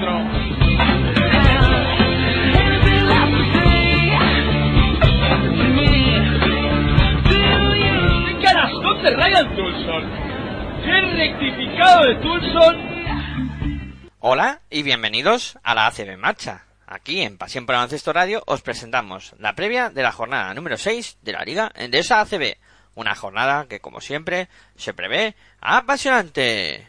[0.00, 0.06] ¿Qué
[9.02, 10.10] de Ryan Tulson?
[10.82, 12.76] ¡Qué rectificado de Tulson!
[14.20, 16.64] Hola y bienvenidos a la ACB en Marcha.
[16.86, 20.78] Aquí en Pasión por el Baloncesto Radio os presentamos la previa de la jornada número
[20.78, 22.56] 6 de la Liga Endesa ACB.
[22.94, 26.88] Una jornada que, como siempre, se prevé apasionante.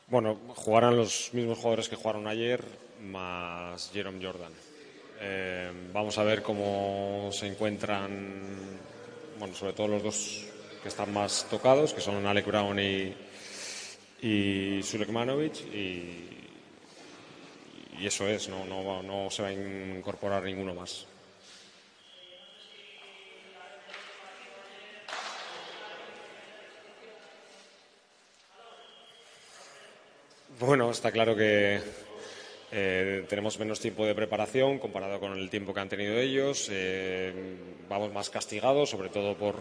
[0.07, 2.63] Bueno, jugarán los mismos jugadores que jugaron ayer,
[3.01, 4.51] más Jerome Jordan.
[5.19, 8.79] Eh, vamos a ver cómo se encuentran,
[9.39, 10.45] bueno, sobre todo los dos
[10.85, 13.11] que están más tocados, que son Alec Brown y,
[14.21, 16.29] y Sulekmanovic, y,
[18.03, 21.07] eso es, no, no, no se va a incorporar ninguno más.
[30.59, 31.81] Bueno, está claro que
[32.71, 36.67] eh, tenemos menos tiempo de preparación comparado con el tiempo que han tenido ellos.
[36.71, 37.33] Eh,
[37.89, 39.55] vamos más castigados, sobre todo por,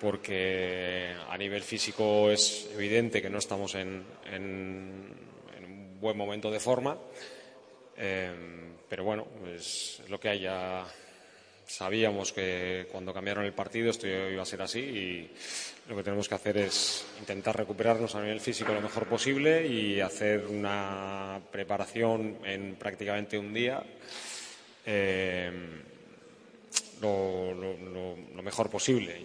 [0.00, 4.02] porque a nivel físico es evidente que no estamos en,
[4.32, 5.30] en-
[5.64, 6.96] un buen momento de forma.
[7.96, 8.32] Eh,
[8.88, 10.46] pero bueno, es, lo que hay.
[11.66, 15.30] Sabíamos que cuando cambiaron el partido esto iba a ser así y
[15.88, 20.00] lo que tenemos que hacer es intentar recuperarnos a nivel físico lo mejor posible y
[20.00, 23.84] hacer una preparación en prácticamente un día.
[24.86, 25.52] eh,
[27.02, 29.22] lo, lo- lo- mejor posible,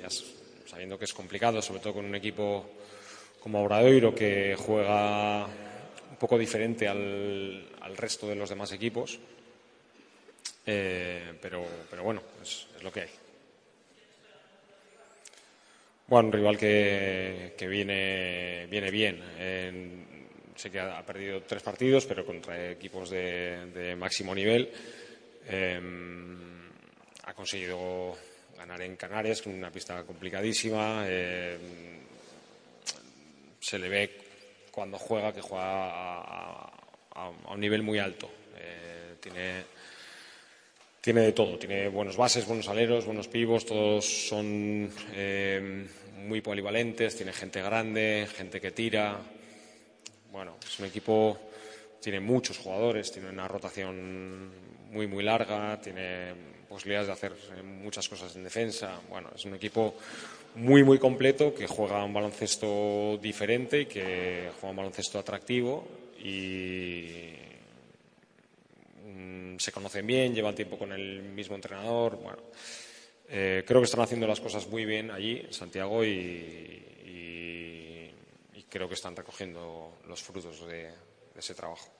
[0.66, 2.66] sabiendo que es complicado, sobre todo con un equipo
[3.40, 9.20] como Obradoiro que juega un poco diferente al, resto de los demás equipos.
[10.66, 13.10] Eh, pero, pero bueno, es, lo que hay.
[16.08, 19.22] Bueno, un rival que, que viene, viene bien.
[19.40, 20.06] En-
[20.56, 24.72] sé que ha, perdido tres partidos, pero contra equipos de, máximo nivel.
[25.48, 25.80] Eh,
[27.24, 28.16] ha conseguido
[28.58, 31.06] ganar en Canarias, con una pista complicadísima.
[31.08, 31.58] eh,
[33.60, 34.18] se le ve
[34.70, 38.30] cuando juega que juega a, un nivel muy alto.
[38.58, 39.64] Eh, tiene,
[41.02, 41.58] tiene de todo.
[41.58, 43.66] Tiene buenos bases, buenos aleros, buenos pivos.
[43.66, 45.88] Todos son eh,
[46.28, 47.16] muy polivalentes.
[47.16, 49.18] Tiene gente grande, gente que tira.
[50.32, 51.40] Bueno, es un equipo,
[52.06, 54.52] tiene muchos jugadores, tiene una rotación
[54.92, 56.36] muy, muy larga, tiene
[56.70, 59.02] posibilidades de hacer eh, muchas cosas en defensa.
[59.10, 59.96] Bueno, es un equipo
[60.54, 65.88] muy, muy completo que juega un baloncesto diferente y que juega un baloncesto atractivo
[66.24, 67.34] y
[69.04, 72.20] mm, se conocen bien, llevan tiempo con el mismo entrenador.
[73.28, 76.84] Eh, creo que están haciendo las cosas muy bien allí, en Santiago, y-
[78.54, 80.92] y creo que están recogiendo los frutos de,
[81.36, 81.92] ese trabajo.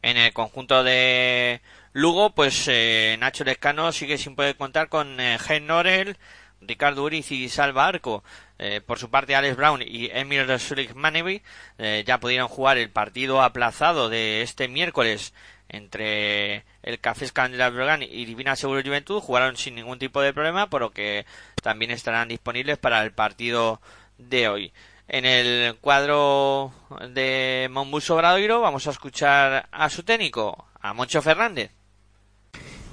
[0.00, 1.60] En el conjunto de
[1.92, 6.16] Lugo, pues eh, Nacho Lescano sigue sin poder contar con eh, Gen Norel,
[6.60, 8.22] Ricardo Uriz y Salva Arco.
[8.58, 11.42] Eh, por su parte, Alex Brown y Emil Sulik Manevi
[11.78, 15.32] eh, ya pudieron jugar el partido aplazado de este miércoles
[15.68, 19.20] entre el Cafés Candela Brogan y Divina Seguro Juventud.
[19.20, 21.26] Jugaron sin ningún tipo de problema, por lo que
[21.62, 23.80] también estarán disponibles para el partido
[24.16, 24.72] de hoy.
[25.10, 26.70] En el cuadro
[27.14, 31.70] de Monbus Obradoiro vamos a escuchar a su técnico, a Moncho Fernández.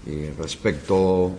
[0.05, 1.33] Y respecto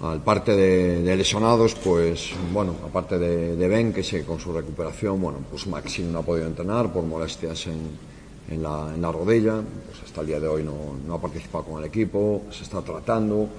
[0.00, 5.20] al parte de, de lesionados, pues bueno, aparte de, Ben, que sigue con su recuperación,
[5.20, 7.98] bueno, pues Maxim no ha podido entrenar por molestias en,
[8.48, 11.84] en la rodilla, pues hasta el día de hoy no, no ha participado con el
[11.90, 13.50] equipo, se está tratando,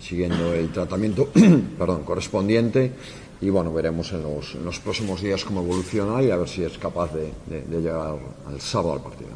[0.00, 1.28] siguiendo el tratamiento
[1.78, 2.92] perdón, correspondiente
[3.40, 6.64] y bueno, veremos en los, en los próximos días cómo evoluciona y a ver si
[6.64, 8.16] es capaz de, de, de llegar
[8.46, 9.30] al sábado al partido.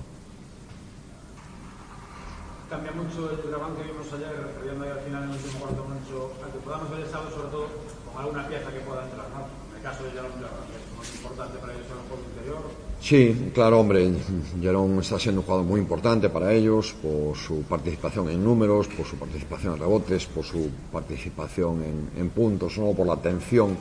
[2.71, 6.33] Cambia mucho el Dragón que vimos ayer, refiriendo al final en el último cuarto mucho,
[6.45, 7.67] al que podamos ver el sábado, sobre todo
[8.05, 9.49] con alguna pieza que pueda entrar, ¿no?
[9.73, 12.23] En el caso de Jerome Dragón, que es muy importante para ellos en el juego
[12.29, 12.88] interior.
[13.01, 14.13] Sí, claro, hombre,
[14.61, 19.07] Jerón está siendo un jugador muy importante para ellos por su participación en números, por
[19.07, 22.93] su participación en rebotes, por su participación en, puntos, ¿no?
[22.93, 23.77] por la atención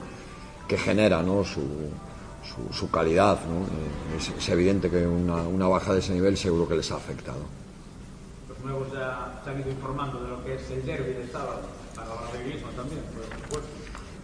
[0.68, 1.44] que genera ¿no?
[1.44, 1.62] su,
[2.44, 3.40] su, su calidad.
[3.48, 3.66] ¿no?
[4.18, 7.42] Es, evidente que una, baja de ese nivel seguro que les ha afectado.
[8.48, 11.62] Los nuevos ya se han ido informando de lo que es el derby de sábado,
[11.96, 12.08] para
[12.44, 13.77] el también, por supuesto.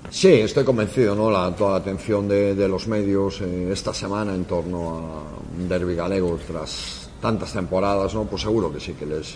[0.09, 1.31] Sí, estoy convencido, ¿no?
[1.31, 5.23] La, toda la atención de, de los medios eh, esta semana en torno a
[5.57, 8.25] un derby galego tras tantas temporadas, ¿no?
[8.25, 9.35] Pues seguro que sí que les,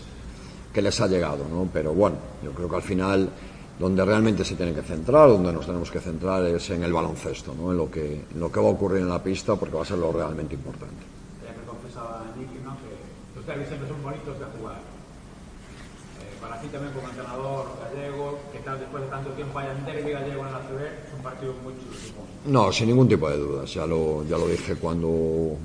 [0.74, 1.68] que les ha llegado, ¿no?
[1.74, 3.30] Pero bueno, yo creo que al final
[3.80, 7.54] donde realmente se tiene que centrar, donde nos tenemos que centrar es en el baloncesto,
[7.54, 7.72] ¿no?
[7.72, 9.86] En lo que, en lo que va a ocurrir en la pista porque va a
[9.86, 11.04] ser lo realmente importante.
[11.46, 12.58] Ya que confesaba Nicky.
[12.58, 14.82] Que los derbis siempre son bonitos de jugar.
[16.62, 20.46] Ti también como entrenador gallego, que tal después de tanto tiempo haya un derby gallego
[20.46, 22.26] en la CB, es un partido muy chulo.
[22.46, 23.74] No, sin ningún tipo de dudas.
[23.74, 25.58] Ya lo, ya lo dije cuando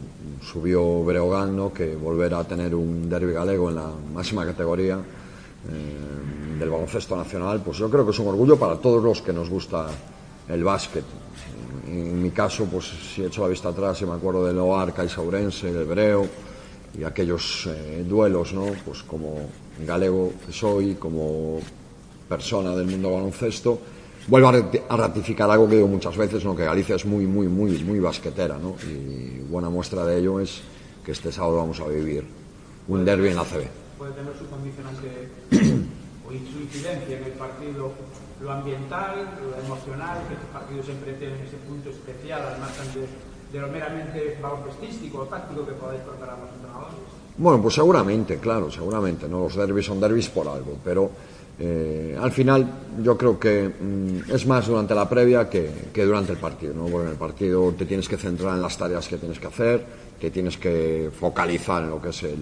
[0.43, 1.73] subió Breogán, ¿no?
[1.73, 7.63] que volver a tener un derby galego en la máxima categoría eh, del baloncesto nacional,
[7.65, 9.87] pues yo creo que es un orgullo para todos los que nos gusta
[10.49, 11.05] el básquet.
[11.87, 15.09] En mi caso, pues si echo la vista atrás y me acuerdo del Oarca y
[15.09, 16.27] Saurense, del Breo
[16.99, 18.67] y aquellos eh, duelos, ¿no?
[18.85, 19.49] Pues como
[19.81, 21.61] galego que soy, como
[22.29, 23.79] persona del mundo baloncesto,
[24.29, 26.55] vuelvo a, rati- a ratificar algo que digo muchas veces, ¿no?
[26.55, 28.77] que Galicia es muy, muy, muy, muy basquetera, ¿no?
[28.89, 30.61] y buena muestra de ello es
[31.05, 32.25] que este sábado vamos a vivir
[32.89, 33.67] un derby en la CB.
[33.99, 35.29] Puede tener su condicionante
[36.27, 37.93] o su incidencia en el partido,
[38.41, 43.07] lo ambiental, lo emocional, que estos partidos siempre tienen ese punto especial, además de,
[43.53, 46.99] de lo meramente baloncestístico o táctico que podáis preparar los entrenadores.
[47.39, 49.41] Bueno, pues seguramente, claro, seguramente, ¿no?
[49.45, 51.11] Los derbis son derbis por algo, pero
[51.59, 52.67] eh, al final
[53.03, 56.87] yo creo que mm, es más durante la previa que, que durante el partido, ¿no?
[56.87, 59.85] Porque en el partido te tienes que centrar en las tareas que tienes que hacer,
[60.21, 62.39] te tienes que focalizar en lo que es el,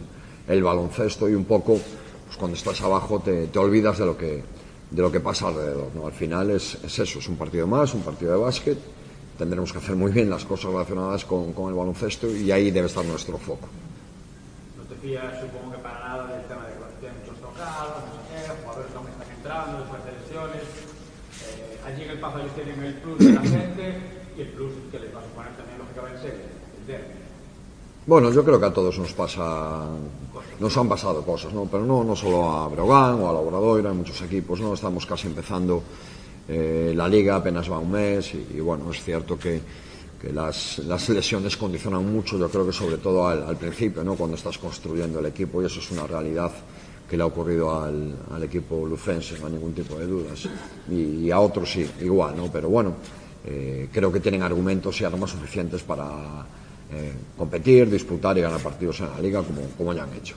[0.48, 1.78] el baloncesto y un poco,
[2.26, 4.42] pues cuando estás abajo te, te olvidas de lo que
[4.90, 6.06] de lo que pasa alrededor, ¿no?
[6.06, 8.78] Al final es, es eso, es un partido más, un partido de básquet,
[9.38, 12.88] tendremos que hacer muy bien las cosas relacionadas con, con el baloncesto y ahí debe
[12.88, 13.68] estar nuestro foco.
[15.00, 16.74] Fías, supongo que para nada del tema de
[17.08, 20.62] muchos tocados, no sé qué, jugadores aún están entrando después de lesiones.
[21.40, 23.84] Eh, allí en el Pazo ellos tienen el plus de la gente
[24.36, 27.14] y el plus que les va a suponer también lógicamente el derby.
[28.06, 29.86] Bueno, yo creo que a todos nos pasa,
[30.58, 31.64] nos han pasado cosas, ¿no?
[31.64, 34.74] Pero no, no solo a Breogán o a la Obradoira, hay muchos equipos, ¿no?
[34.74, 35.82] Estamos casi empezando
[36.48, 39.62] eh, la liga, apenas va un mes y, y bueno, es cierto que,
[40.20, 44.16] que las, las, lesiones condicionan mucho, yo creo que sobre todo al, principio, ¿no?
[44.16, 46.52] Cuando estás construyendo el equipo y eso es una realidad
[47.08, 50.46] que le ha ocurrido al, al equipo lucense, no hay ningún tipo de dudas.
[50.90, 52.52] Y, y a otros sí, igual, ¿no?
[52.52, 52.94] Pero bueno,
[53.44, 56.44] eh, creo que tienen argumentos y armas suficientes para
[56.92, 60.36] eh, competir, disputar y ganar partidos en la liga como, como ya han hecho.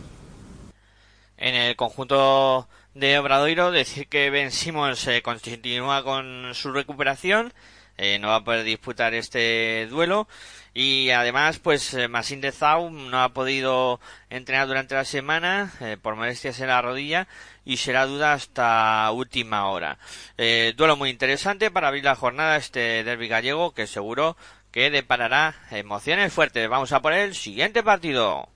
[1.37, 7.53] En el conjunto de Obradoiro, decir que Ben Simmons eh, continúa con su recuperación,
[7.97, 10.27] eh, no va a poder disputar este duelo
[10.73, 15.97] y además pues eh, Massin de Zau no ha podido entrenar durante la semana eh,
[16.01, 17.27] por molestias en la rodilla
[17.65, 19.97] y será duda hasta última hora.
[20.75, 24.35] Duelo muy interesante para abrir la jornada este derby gallego que seguro
[24.71, 26.67] que deparará emociones fuertes.
[26.67, 28.49] Vamos a por el siguiente partido.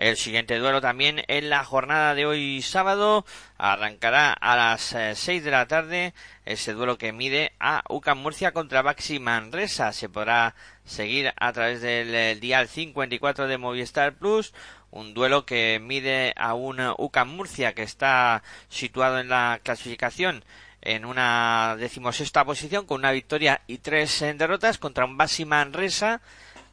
[0.00, 3.26] El siguiente duelo también en la jornada de hoy sábado
[3.58, 6.14] arrancará a las eh, 6 de la tarde
[6.46, 9.92] ese duelo que mide a UCAM Murcia contra Baxi Manresa.
[9.92, 10.54] Se podrá
[10.86, 14.54] seguir a través del eh, dial 54 de Movistar Plus.
[14.90, 20.44] Un duelo que mide a un UCAM Murcia que está situado en la clasificación
[20.80, 26.22] en una decimosexta posición con una victoria y tres eh, derrotas contra un Baxi Manresa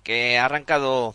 [0.03, 1.13] que ha arrancado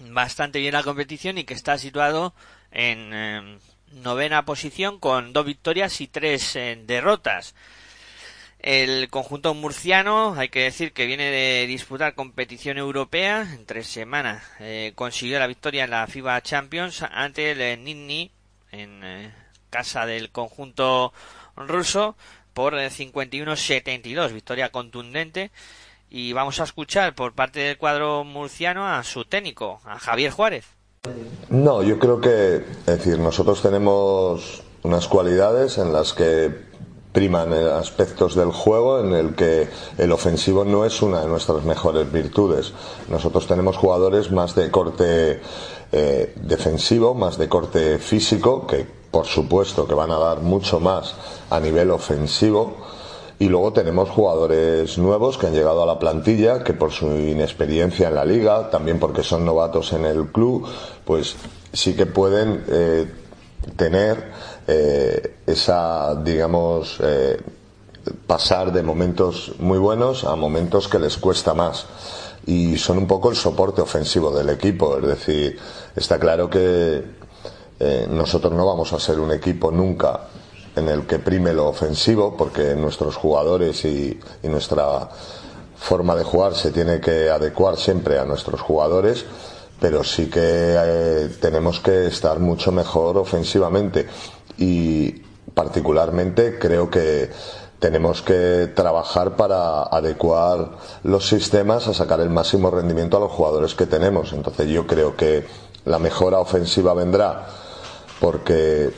[0.00, 2.34] bastante bien la competición y que está situado
[2.72, 3.58] en eh,
[3.92, 7.54] novena posición con dos victorias y tres eh, derrotas.
[8.62, 13.42] El conjunto murciano, hay que decir que viene de disputar competición europea.
[13.54, 18.30] En tres semanas eh, consiguió la victoria en la FIBA Champions ante el Nizhny
[18.70, 19.34] en eh,
[19.70, 21.14] casa del conjunto
[21.56, 22.16] ruso
[22.52, 24.32] por 51-72.
[24.32, 25.50] Victoria contundente.
[26.10, 30.66] Y vamos a escuchar por parte del cuadro murciano a su técnico, a Javier Juárez.
[31.48, 36.50] No, yo creo que, es decir, nosotros tenemos unas cualidades en las que
[37.12, 42.10] priman aspectos del juego en el que el ofensivo no es una de nuestras mejores
[42.10, 42.72] virtudes.
[43.08, 45.40] Nosotros tenemos jugadores más de corte
[45.92, 51.14] eh, defensivo, más de corte físico, que por supuesto que van a dar mucho más
[51.50, 52.76] a nivel ofensivo.
[53.40, 58.08] Y luego tenemos jugadores nuevos que han llegado a la plantilla, que por su inexperiencia
[58.08, 60.68] en la liga, también porque son novatos en el club,
[61.06, 61.36] pues
[61.72, 63.10] sí que pueden eh,
[63.76, 64.30] tener
[64.68, 67.40] eh, esa, digamos, eh,
[68.26, 71.86] pasar de momentos muy buenos a momentos que les cuesta más.
[72.44, 74.98] Y son un poco el soporte ofensivo del equipo.
[74.98, 75.58] Es decir,
[75.96, 77.02] está claro que
[78.10, 80.28] nosotros no vamos a ser un equipo nunca
[80.80, 85.08] en el que prime lo ofensivo, porque nuestros jugadores y, y nuestra
[85.76, 89.24] forma de jugar se tiene que adecuar siempre a nuestros jugadores
[89.80, 94.06] pero sí que eh, tenemos que estar mucho mejor ofensivamente
[94.58, 95.10] y
[95.54, 97.30] particularmente creo que
[97.78, 100.72] tenemos que trabajar para adecuar
[101.02, 104.34] los sistemas a sacar el máximo rendimiento a los jugadores que tenemos.
[104.34, 105.46] Entonces yo creo que
[105.86, 107.46] la mejora ofensiva vendrá
[108.20, 108.90] porque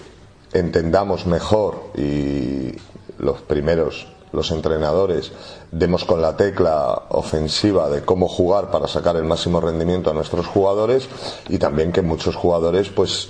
[0.52, 2.74] entendamos mejor y
[3.18, 5.30] los primeros los entrenadores
[5.70, 10.46] demos con la tecla ofensiva de cómo jugar para sacar el máximo rendimiento a nuestros
[10.46, 11.08] jugadores
[11.48, 13.28] y también que muchos jugadores pues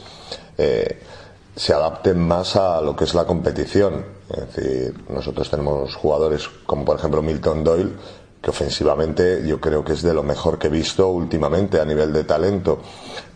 [0.59, 1.02] eh,
[1.57, 4.05] se adapten más a lo que es la competición.
[4.31, 7.93] Es decir, nosotros tenemos jugadores como por ejemplo Milton Doyle
[8.43, 12.13] que ofensivamente yo creo que es de lo mejor que he visto últimamente a nivel
[12.13, 12.81] de talento.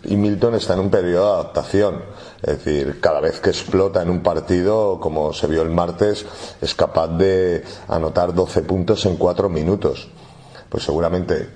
[0.03, 2.03] Y Milton está en un periodo de adaptación.
[2.43, 6.27] Es decir, cada vez que explota en un partido, como se vio el martes,
[6.61, 10.09] es capaz de anotar 12 puntos en 4 minutos.
[10.69, 11.49] Pues seguramente,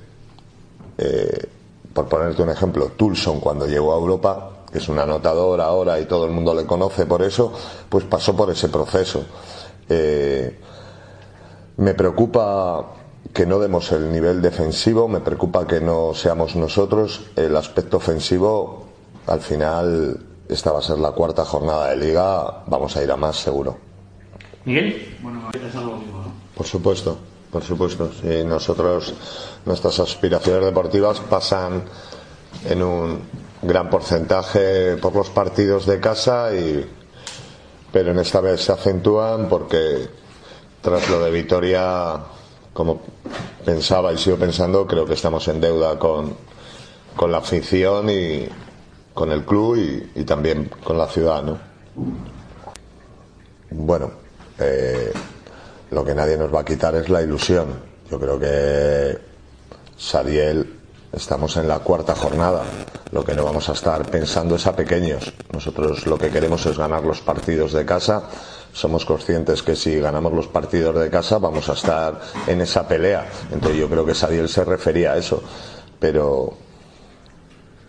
[0.96, 1.48] eh,
[1.92, 6.04] por ponerte un ejemplo, Tulson cuando llegó a Europa, que es un anotador ahora y
[6.04, 7.52] todo el mundo le conoce por eso,
[7.88, 9.24] pues pasó por ese proceso.
[9.88, 10.56] Eh,
[11.78, 12.99] me preocupa
[13.32, 17.26] que no demos el nivel defensivo, me preocupa que no seamos nosotros.
[17.36, 18.86] El aspecto ofensivo,
[19.26, 23.16] al final, esta va a ser la cuarta jornada de liga, vamos a ir a
[23.16, 23.78] más seguro.
[24.64, 26.32] Miguel, bueno, es algo mismo, ¿no?
[26.54, 27.18] Por supuesto,
[27.50, 28.10] por supuesto.
[28.20, 29.14] Sí, nosotros,
[29.64, 31.84] nuestras aspiraciones deportivas pasan
[32.68, 33.20] en un
[33.62, 36.86] gran porcentaje por los partidos de casa y
[37.92, 40.08] pero en esta vez se acentúan porque
[40.80, 42.20] tras lo de Vitoria
[42.72, 43.00] como
[43.64, 46.34] pensaba y sigo pensando, creo que estamos en deuda con,
[47.16, 48.48] con la afición y
[49.14, 49.76] con el club
[50.14, 51.58] y, también con la ciudad, ¿no?
[53.70, 54.10] Bueno,
[54.58, 55.12] eh,
[55.90, 57.68] lo que nadie nos va a quitar es la ilusión.
[58.10, 59.18] Yo creo que
[59.96, 60.79] Sariel
[61.12, 62.62] estamos en la cuarta jornada.
[63.12, 65.32] Lo que no vamos a estar pensando es a pequeños.
[65.52, 68.28] Nosotros lo que queremos es ganar los partidos de casa
[68.72, 73.28] somos conscientes que si ganamos los partidos de casa vamos a estar en esa pelea.
[73.50, 75.42] Entonces yo creo que Sadiel se refería a eso.
[75.98, 76.54] Pero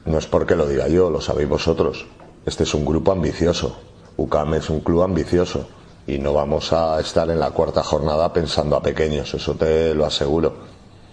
[0.05, 2.05] no es porque lo diga yo, lo sabéis vosotros.
[2.45, 3.77] Este es un grupo ambicioso.
[4.17, 5.67] UCAM es un club ambicioso.
[6.07, 10.05] Y no vamos a estar en la cuarta jornada pensando a pequeños, eso te lo
[10.05, 10.55] aseguro.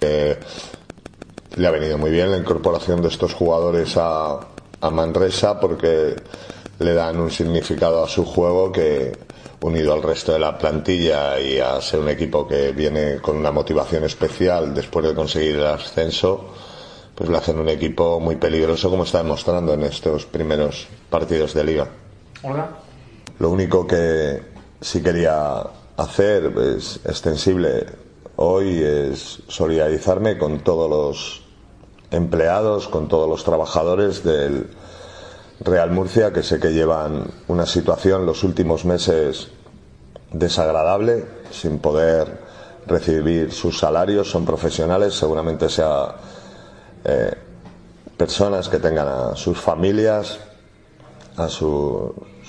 [0.00, 0.40] Eh,
[1.56, 4.40] le ha venido muy bien la incorporación de estos jugadores a,
[4.80, 6.16] a Manresa porque
[6.78, 9.12] le dan un significado a su juego que,
[9.60, 13.50] unido al resto de la plantilla y a ser un equipo que viene con una
[13.50, 16.52] motivación especial después de conseguir el ascenso,
[17.14, 21.64] pues le hacen un equipo muy peligroso como está demostrando en estos primeros partidos de
[21.64, 21.88] liga.
[22.42, 22.68] Hola.
[23.40, 24.40] Lo único que
[24.80, 25.62] sí quería
[25.96, 27.86] hacer es extensible
[28.40, 31.42] hoy es solidarizarme con todos los
[32.12, 34.70] empleados, con todos los trabajadores del
[35.60, 39.48] Real Murcia, que sé que llevan una situación los últimos meses
[40.32, 42.38] desagradable, sin poder
[42.86, 46.14] recibir sus salarios, son profesionales, seguramente sea
[47.04, 47.34] eh,
[48.16, 50.38] personas que tengan a sus familias,
[51.36, 51.48] a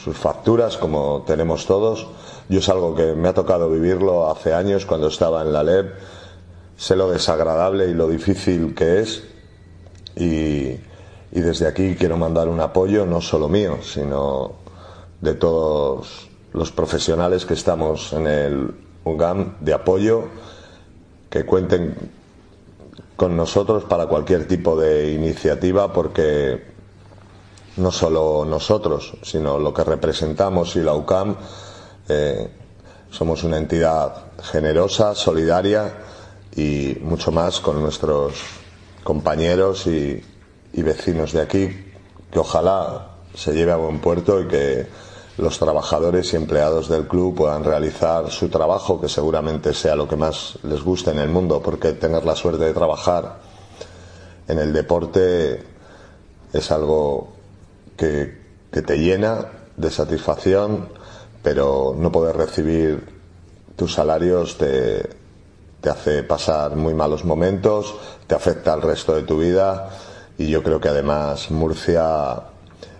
[0.03, 2.07] sus facturas, como tenemos todos.
[2.47, 5.93] Yo es algo que me ha tocado vivirlo hace años cuando estaba en la LEB,
[6.77, 9.23] sé lo desagradable y lo difícil que es
[10.15, 10.79] y,
[11.31, 14.53] y desde aquí quiero mandar un apoyo no solo mío, sino
[15.21, 20.23] de todos los profesionales que estamos en el UGAM de apoyo,
[21.29, 21.95] que cuenten
[23.15, 26.68] con nosotros para cualquier tipo de iniciativa porque
[27.79, 31.35] no solo nosotros, sino lo que representamos y la UCAM
[32.07, 32.49] eh,
[33.09, 35.93] somos una entidad generosa, solidaria
[36.55, 38.33] y mucho más con nuestros
[39.03, 40.21] compañeros y,
[40.73, 41.69] y vecinos de aquí,
[42.31, 44.87] que ojalá se lleve a buen puerto y que
[45.37, 50.17] los trabajadores y empleados del club puedan realizar su trabajo, que seguramente sea lo que
[50.17, 53.39] más les guste en el mundo, porque tener la suerte de trabajar
[54.47, 55.63] en el deporte
[56.51, 57.38] es algo
[57.99, 58.39] que,
[58.71, 60.89] te llena de satisfacción,
[61.43, 63.19] pero no poder recibir
[63.75, 65.09] tus salarios te,
[65.89, 67.95] hace pasar muy malos momentos,
[68.27, 69.89] te afecta al resto de tu vida
[70.37, 72.41] y yo creo que además Murcia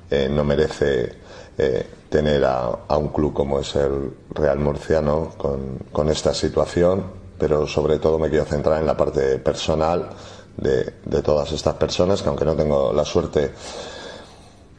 [0.09, 1.13] eh, no merece
[1.57, 7.03] eh, tener a, un club como es el Real Murciano con, con, esta situación,
[7.37, 10.09] pero sobre todo me quiero centrar en la parte personal
[10.57, 13.51] de todas estas personas que aunque no tengo la suerte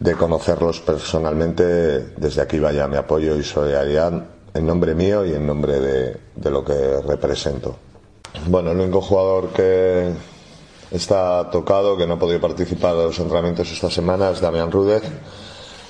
[0.01, 1.63] de conocerlos personalmente,
[2.17, 6.51] desde aquí vaya mi apoyo y solidaridad en nombre mío y en nombre de, de,
[6.51, 7.77] lo que represento.
[8.47, 10.11] Bueno, el único jugador que
[10.91, 15.03] está tocado, que no ha podido participar de los entrenamientos esta semana, es Damián Rúdez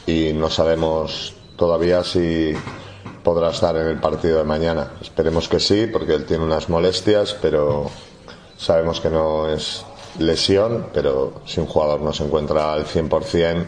[0.07, 2.53] y no sabemos todavía si
[3.23, 4.93] podrá estar en el partido de mañana.
[5.01, 7.91] Esperemos que sí, porque él tiene unas molestias, pero
[8.57, 9.85] sabemos que no es
[10.19, 13.67] lesión, pero si un jugador no se encuentra al 100%,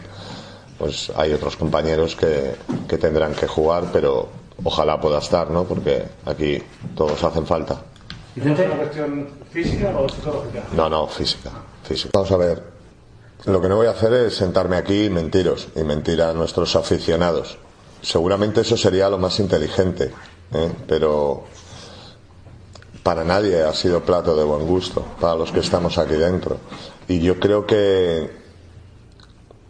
[0.77, 2.55] pues hay otros compañeros que,
[2.87, 4.27] que tendrán que jugar, pero
[4.63, 5.63] ojalá pueda estar, ¿no?
[5.63, 6.61] Porque aquí
[6.95, 7.81] todos hacen falta.
[8.35, 10.63] ¿Es una cuestión física o psicológica?
[10.73, 11.51] No, no, física,
[11.83, 12.09] física.
[12.13, 12.63] Vamos a ver,
[13.45, 16.75] lo que no voy a hacer es sentarme aquí y mentiros y mentir a nuestros
[16.75, 17.57] aficionados.
[18.01, 20.11] Seguramente eso sería lo más inteligente,
[20.53, 20.71] ¿eh?
[20.87, 21.43] pero
[23.03, 26.57] para nadie ha sido plato de buen gusto, para los que estamos aquí dentro.
[27.07, 28.43] Y yo creo que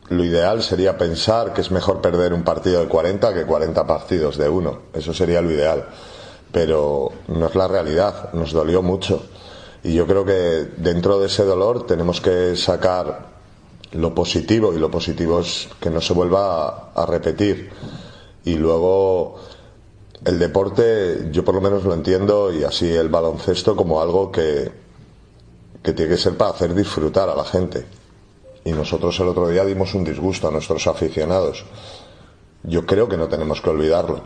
[0.10, 4.38] lo ideal sería pensar que es mejor perder un partido de 40 que 40 partidos
[4.38, 4.80] de uno.
[4.94, 5.88] Eso sería lo ideal.
[6.52, 8.34] Pero no es la realidad.
[8.34, 9.24] Nos dolió mucho.
[9.84, 13.34] Y yo creo que dentro de ese dolor tenemos que sacar
[13.94, 14.74] lo positivo.
[14.74, 17.72] Y lo positivo es que no se vuelva a, repetir.
[18.46, 19.40] Y luego
[20.26, 24.72] el deporte, yo por lo menos lo entiendo, y así el baloncesto, como algo que,
[25.82, 27.86] que tiene que ser para hacer disfrutar a la gente
[28.66, 31.66] y nosotros el otro día dimos un disgusto a nuestros aficionados.
[32.64, 34.22] Yo creo que no tenemos que olvidarlo.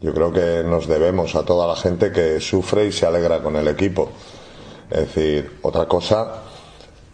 [0.00, 3.56] Yo creo que nos debemos a toda la gente que sufre y se alegra con
[3.56, 4.10] el equipo.
[4.90, 6.42] Es decir, otra cosa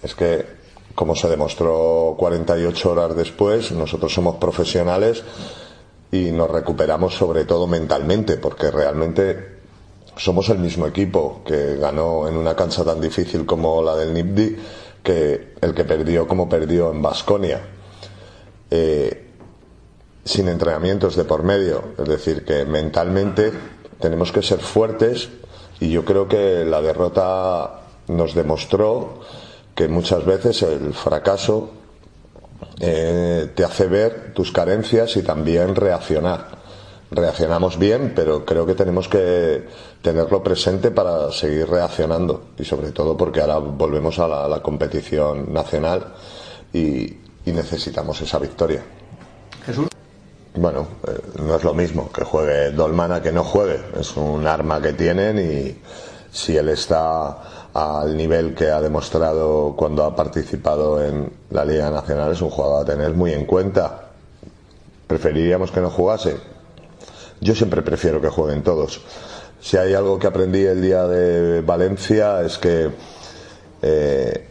[0.02, 0.46] es que,
[0.94, 5.22] como se demostró 48 horas después, nosotros somos profesionales
[6.12, 9.60] y nos recuperamos sobre todo mentalmente, porque realmente
[10.16, 14.56] somos el mismo equipo que ganó en una cancha tan difícil como la del NIPDI
[15.02, 17.60] que el que perdió como perdió en Basconia,
[18.70, 19.28] eh,
[20.24, 21.94] sin entrenamientos de por medio.
[21.98, 23.52] Es decir, que mentalmente
[23.98, 25.30] tenemos que ser fuertes
[25.78, 29.20] y yo creo que la derrota nos demostró
[29.74, 31.70] que muchas veces el fracaso
[32.80, 36.60] eh, te hace ver tus carencias y también reaccionar
[37.10, 39.64] reaccionamos bien, pero creo que tenemos que
[40.00, 45.52] tenerlo presente para seguir reaccionando y sobre todo porque ahora volvemos a la, la competición
[45.52, 46.14] nacional
[46.72, 47.04] y,
[47.44, 48.82] y, necesitamos esa victoria.
[49.66, 49.88] Jesús.
[50.54, 54.80] Bueno, eh, no es lo mismo que juegue Dolmana que no juegue, es un arma
[54.80, 55.78] que tienen y
[56.30, 62.32] si él está al nivel que ha demostrado cuando ha participado en la Liga Nacional
[62.32, 64.08] es un jugador a tener muy en cuenta.
[65.06, 66.38] Preferiríamos que no jugase,
[67.40, 69.00] yo siempre prefiero que jueguen todos.
[69.60, 72.90] Si hay algo que aprendí el día de Valencia es que,
[73.82, 74.46] eh,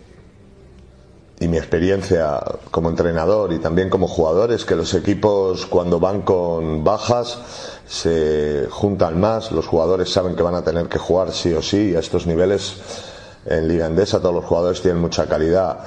[1.40, 2.40] y mi experiencia
[2.72, 7.40] como entrenador y también como jugador, es que los equipos cuando van con bajas
[7.88, 11.96] se juntan más, los jugadores saben que van a tener que jugar sí o sí,
[11.96, 13.09] a estos niveles
[13.50, 15.80] en Liga Endesa todos los jugadores tienen mucha calidad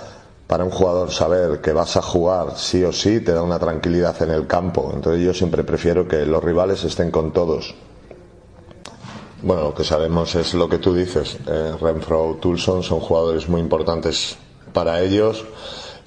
[0.49, 4.21] para un jugador saber que vas a jugar sí o sí te da una tranquilidad
[4.21, 4.91] en el campo.
[4.93, 7.75] Entonces yo siempre prefiero que los rivales estén con todos.
[9.43, 11.39] Bueno, lo que sabemos es lo que tú dices.
[11.47, 14.37] Eh, Renfro, Tulson son jugadores muy importantes
[14.73, 15.45] para ellos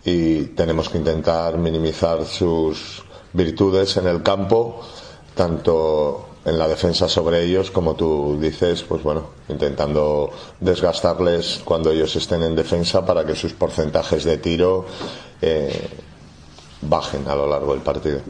[0.04, 4.82] y tenemos que intentar minimizar sus virtudes en el campo,
[5.34, 12.16] tanto en la defensa sobre ellos, como tú dices, pues bueno, intentando desgastarles cuando ellos
[12.16, 14.86] estén en defensa para que sus porcentajes de tiro
[15.42, 15.90] eh,
[16.82, 18.22] bajen a lo largo del partido.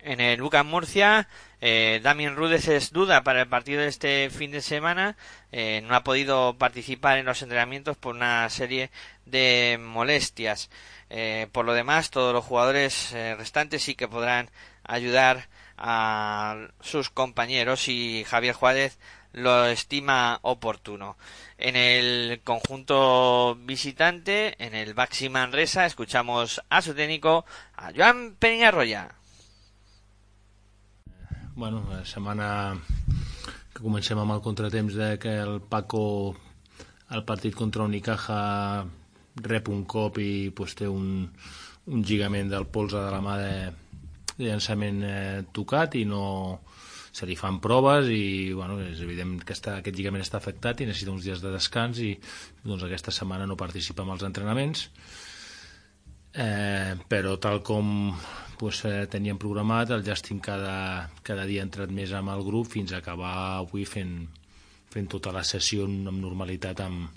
[0.00, 1.28] En el Lucas Murcia,
[1.60, 5.16] Eh, Damien Rudez es duda para el partido de este fin de semana.
[5.50, 8.90] Eh, no ha podido participar en los entrenamientos por una serie
[9.26, 10.70] de molestias.
[11.10, 14.50] Eh, por lo demás, todos los jugadores eh, restantes sí que podrán
[14.84, 18.98] ayudar a sus compañeros y Javier Juárez
[19.32, 21.16] lo estima oportuno.
[21.58, 27.44] En el conjunto visitante, en el Baxi Manresa, escuchamos a su técnico,
[27.76, 29.14] a Joan Peñarroya.
[31.54, 32.78] Bueno, la setmana
[33.74, 36.36] que comencem amb el contratemps de que el Paco
[37.14, 38.86] al partit contra Unicaja
[39.42, 40.18] rep un cop
[40.54, 41.32] pues, un,
[41.86, 43.52] un lligament del polze de la mà de
[44.38, 46.60] llançament eh, tocat i no
[47.18, 50.86] se li fan proves i bueno, és evident que està, aquest lligament està afectat i
[50.86, 52.12] necessita uns dies de descans i
[52.62, 54.88] doncs, aquesta setmana no participa en els entrenaments.
[56.38, 58.12] Eh, però tal com
[58.60, 62.68] pues, eh, teníem programat el Justin cada, cada dia ha entrat més amb el grup
[62.70, 64.28] fins a acabar avui fent,
[64.92, 67.08] fent tota la sessió amb normalitat amb,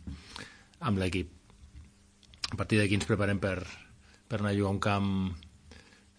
[0.79, 1.29] amb l'equip.
[2.51, 3.59] A partir d'aquí ens preparem per,
[4.27, 5.11] per anar a jugar un camp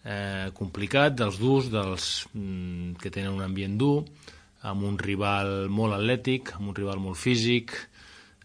[0.03, 4.03] eh, complicat, dels durs, dels mm, que tenen un ambient dur,
[4.63, 7.75] amb un rival molt atlètic, amb un rival molt físic,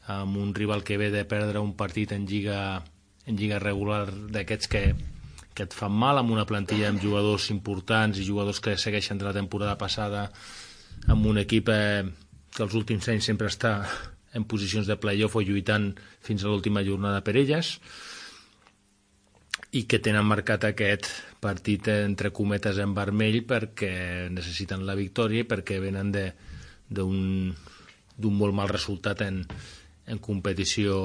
[0.09, 2.83] amb un rival que ve de perdre un partit en lliga,
[3.27, 4.83] en lliga regular d'aquests que,
[5.55, 9.29] que et fan mal, amb una plantilla amb jugadors importants i jugadors que segueixen de
[9.29, 10.29] la temporada passada,
[11.07, 12.07] amb un equip eh,
[12.55, 13.83] que els últims anys sempre està
[14.35, 15.92] en posicions de playoff o lluitant
[16.25, 17.77] fins a l'última jornada per elles
[19.76, 21.11] i que tenen marcat aquest
[21.44, 26.12] partit entre cometes en vermell perquè necessiten la victòria i perquè venen
[26.88, 27.52] d'un
[28.40, 29.42] molt mal resultat en,
[30.07, 30.96] en competició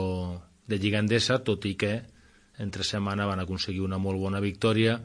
[0.65, 1.93] de Lliga Endesa, tot i que
[2.63, 4.95] entre setmana van aconseguir una molt bona victòria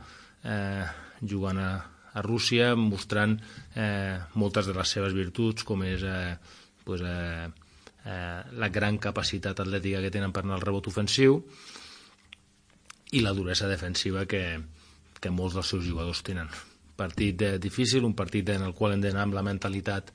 [0.45, 0.85] eh,
[1.27, 1.73] jugant a,
[2.15, 3.35] a Rússia, mostrant
[3.75, 6.37] eh, moltes de les seves virtuts, com és eh,
[6.85, 7.49] pues, eh,
[8.05, 11.43] eh, la gran capacitat atlètica que tenen per anar al rebot ofensiu
[13.13, 14.43] i la duresa defensiva que,
[15.21, 16.51] que molts dels seus jugadors tenen.
[16.99, 20.13] Partit eh, difícil, un partit en el qual hem d'anar amb la mentalitat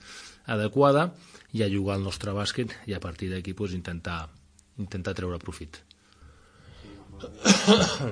[0.52, 1.14] adequada
[1.54, 4.28] i a jugar al nostre bàsquet i a partir d'aquí pues, intentar,
[4.78, 5.80] intentar treure profit.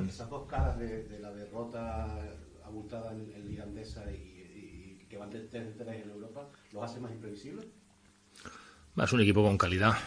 [0.08, 2.16] Esas dos caras de, de la derrota
[2.64, 7.02] abultada en, en Liga Andesa y, y, que van de 3 en Europa, ¿los hace
[7.02, 7.66] más imprevisibles?
[8.98, 9.98] Es un equipo con calidad.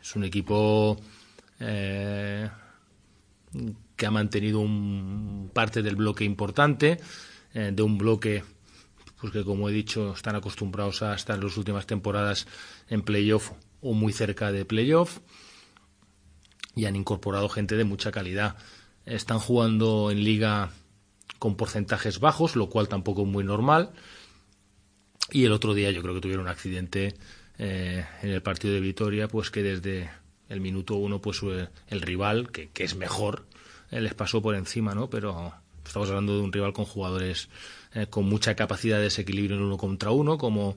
[0.00, 0.96] Es un equipo
[1.60, 2.48] eh,
[4.02, 6.98] que ha mantenido un, parte del bloque importante,
[7.54, 8.42] eh, de un bloque
[9.20, 12.48] pues que, como he dicho, están acostumbrados a estar en las últimas temporadas
[12.88, 15.20] en playoff o muy cerca de playoff
[16.74, 18.56] y han incorporado gente de mucha calidad.
[19.06, 20.72] Están jugando en liga
[21.38, 23.92] con porcentajes bajos, lo cual tampoco es muy normal.
[25.30, 27.14] Y el otro día yo creo que tuvieron un accidente
[27.56, 30.10] eh, en el partido de Vitoria, pues que desde
[30.48, 33.46] el minuto uno, pues eh, el rival, que, es mejor,
[34.00, 35.10] les pasó por encima, ¿no?
[35.10, 35.52] Pero
[35.84, 37.48] estamos hablando de un rival con jugadores
[37.94, 40.76] eh, con mucha capacidad de desequilibrio en uno contra uno, como,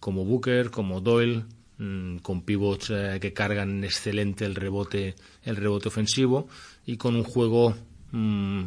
[0.00, 1.44] como Booker, como Doyle,
[1.78, 6.48] mmm, con pivots eh, que cargan excelente el rebote, el rebote ofensivo
[6.84, 7.76] y con un juego
[8.10, 8.64] mmm,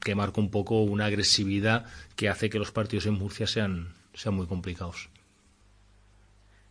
[0.00, 4.34] que marca un poco una agresividad que hace que los partidos en Murcia sean, sean
[4.34, 5.08] muy complicados.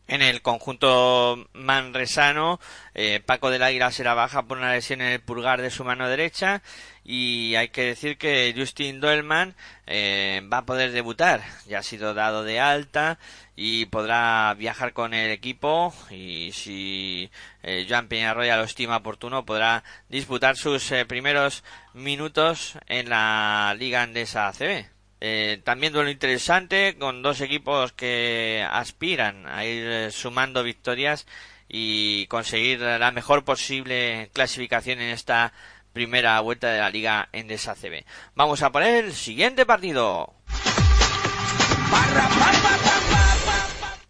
[0.08, 2.60] En el conjunto manresano,
[2.94, 6.08] eh, Paco del Águila será baja por una lesión en el pulgar de su mano
[6.08, 6.62] derecha
[7.08, 11.42] y hay que decir que Justin Doelman eh, va a poder debutar.
[11.66, 13.18] Ya ha sido dado de alta
[13.56, 17.32] y podrá viajar con el equipo y si
[17.64, 24.04] eh, Joan Peñarroya lo estima oportuno podrá disputar sus eh, primeros minutos en la Liga
[24.04, 24.97] Andesa ACB.
[25.20, 31.26] Eh, también duelo interesante con dos equipos que aspiran a ir eh, sumando victorias
[31.68, 35.54] y conseguir la mejor posible clasificación en esta
[35.92, 38.06] primera vuelta de la Liga Endesa CB.
[38.36, 40.34] Vamos a poner el siguiente partido.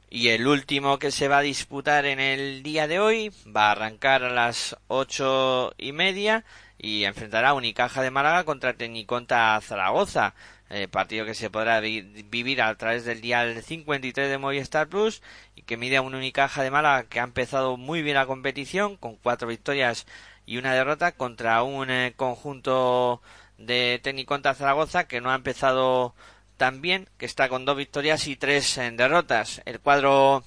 [0.09, 3.71] Y el último que se va a disputar en el día de hoy va a
[3.71, 6.43] arrancar a las ocho y media
[6.77, 10.33] y enfrentará a Unicaja de Málaga contra Tecniconta Zaragoza.
[10.69, 15.21] Eh, partido que se podrá vi vivir a través del dial 53 de Movistar Plus
[15.55, 18.97] y que mide a un Unicaja de Málaga que ha empezado muy bien la competición
[18.97, 20.05] con cuatro victorias
[20.45, 23.21] y una derrota contra un eh, conjunto
[23.57, 26.13] de Tecniconta Zaragoza que no ha empezado
[26.57, 29.61] tan bien, que está con dos victorias y tres eh, derrotas.
[29.65, 30.43] El cuadro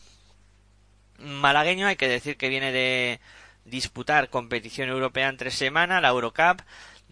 [1.18, 3.20] malagueño hay que decir que viene de
[3.64, 6.60] disputar competición europea en tres semanas, la Eurocup,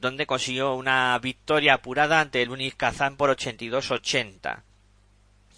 [0.00, 4.62] donde consiguió una victoria apurada ante el Uniz Kazán por 82-80.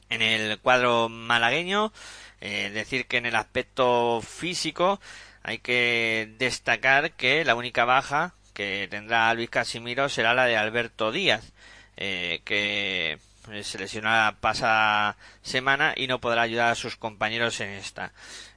[0.08, 1.92] En el cuadro malagueño,
[2.40, 5.00] eh, decir que en el aspecto físico
[5.42, 11.12] hay que destacar que la única baja que tendrá Luis Casimiro será la de Alberto
[11.12, 11.52] Díaz,
[11.96, 13.18] eh, que
[13.62, 18.12] se lesionó la pasada semana y no podrá ayudar a sus compañeros en esta.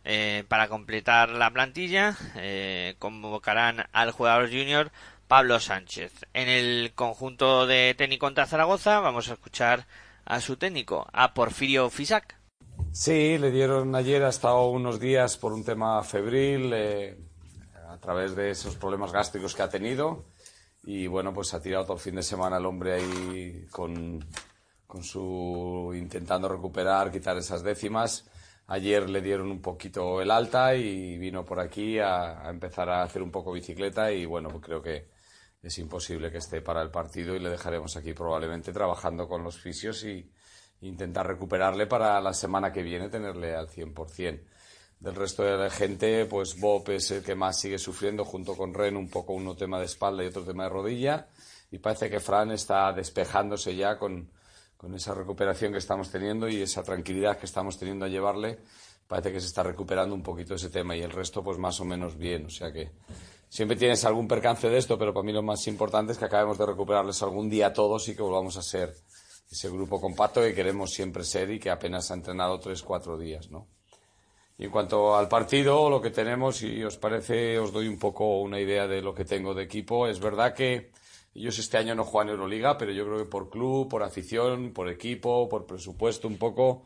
[0.05, 4.91] Eh, para completar la plantilla, eh, convocarán al jugador junior
[5.33, 6.27] Pablo Sánchez.
[6.35, 9.87] En el conjunto de técnico contra Zaragoza vamos a escuchar
[10.25, 12.39] a su técnico, a Porfirio Fisac.
[12.91, 17.17] Sí, le dieron ayer, ha estado unos días por un tema febril, eh,
[17.89, 20.25] a través de esos problemas gástricos que ha tenido.
[20.83, 24.23] Y bueno, pues ha tirado todo el fin de semana el hombre ahí con,
[24.85, 28.29] con su intentando recuperar, quitar esas décimas.
[28.67, 33.23] Ayer le dieron un poquito el alta y vino por aquí a, empezar a hacer
[33.23, 35.12] un poco bicicleta y bueno, pues creo que
[35.63, 39.57] es imposible que esté para el partido y le dejaremos aquí probablemente trabajando con los
[39.57, 40.29] fisios y
[40.81, 44.41] intentar recuperarle para la semana que viene tenerle al 100%.
[44.99, 48.73] Del resto de la gente, pues Bob es el que más sigue sufriendo junto con
[48.73, 51.27] Ren, un poco uno tema de espalda y otro tema de rodilla.
[51.71, 54.29] Y parece que Fran está despejándose ya con,
[54.77, 58.59] con esa recuperación que estamos teniendo y esa tranquilidad que estamos teniendo a llevarle.
[59.07, 61.85] Parece que se está recuperando un poquito ese tema y el resto, pues más o
[61.85, 62.45] menos bien.
[62.45, 62.91] O sea que
[63.53, 66.57] siempre tienes algún percance de esto, pero para mí lo más importante es que acabemos
[66.57, 68.95] de recuperarles algún día a todos y que volvamos a ser
[69.51, 73.51] ese grupo compacto que queremos siempre ser y que apenas ha entrenado tres, cuatro días,
[73.51, 73.67] ¿no?
[74.57, 78.41] Y en cuanto al partido, lo que tenemos, si os parece, os doy un poco
[78.41, 80.07] una idea de lo que tengo de equipo.
[80.07, 80.91] Es verdad que
[81.35, 84.89] ellos este año no juegan Euroliga, pero yo creo que por club, por afición, por
[84.89, 86.85] equipo, por presupuesto, un poco,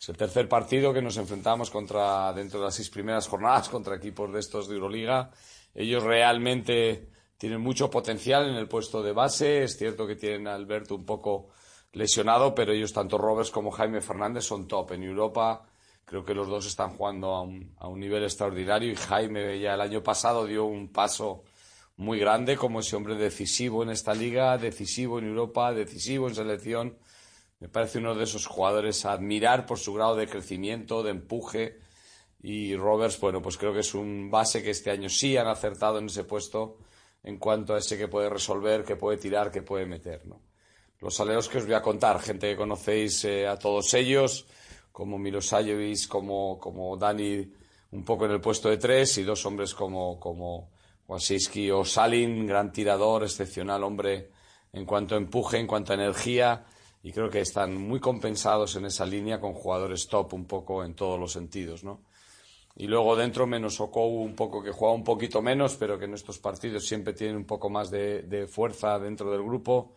[0.00, 3.94] es el tercer partido que nos enfrentamos contra, dentro de las seis primeras jornadas, contra
[3.94, 5.30] equipos de estos de Euroliga.
[5.78, 9.62] Ellos realmente tienen mucho potencial en el puesto de base.
[9.62, 11.50] Es cierto que tienen a Alberto un poco
[11.92, 14.90] lesionado, pero ellos, tanto Roberts como Jaime Fernández, son top.
[14.90, 15.64] En Europa
[16.04, 19.74] creo que los dos están jugando a un, a un nivel extraordinario y Jaime ya
[19.74, 21.44] el año pasado dio un paso
[21.96, 26.98] muy grande como ese hombre decisivo en esta liga, decisivo en Europa, decisivo en selección.
[27.60, 31.78] Me parece uno de esos jugadores a admirar por su grado de crecimiento, de empuje.
[32.40, 35.98] Y Roberts, bueno, pues creo que es un base que este año sí han acertado
[35.98, 36.78] en ese puesto
[37.22, 40.40] en cuanto a ese que puede resolver, que puede tirar, que puede meter, ¿no?
[41.00, 44.46] Los aleos que os voy a contar, gente que conocéis eh, a todos ellos,
[44.90, 47.52] como Milosajevic, como, como Dani,
[47.92, 50.70] un poco en el puesto de tres, y dos hombres como, como
[51.06, 54.30] Wasilski o Salin, gran tirador, excepcional hombre
[54.72, 56.64] en cuanto a empuje, en cuanto a energía,
[57.02, 60.94] y creo que están muy compensados en esa línea con jugadores top un poco en
[60.94, 62.02] todos los sentidos, ¿no?
[62.80, 66.14] Y luego dentro menos Okou un poco que juega un poquito menos, pero que en
[66.14, 69.96] estos partidos siempre tiene un poco más de, fuerza dentro del grupo.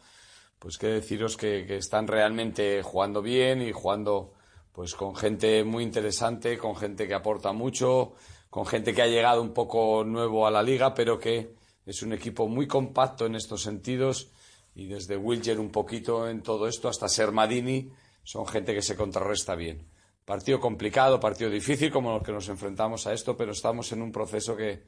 [0.58, 4.34] Pues que deciros que, que están realmente jugando bien y jugando
[4.72, 8.14] pues con gente muy interesante, con gente que aporta mucho,
[8.50, 11.54] con gente que ha llegado un poco nuevo a la liga, pero que
[11.86, 14.32] es un equipo muy compacto en estos sentidos
[14.74, 17.92] y desde Wilger un poquito en todo esto hasta Sermadini
[18.24, 19.91] son gente que se contrarresta bien.
[20.26, 24.12] Partido complicado, partido difícil como los que nos enfrentamos a esto, pero estamos en un
[24.12, 24.84] proceso que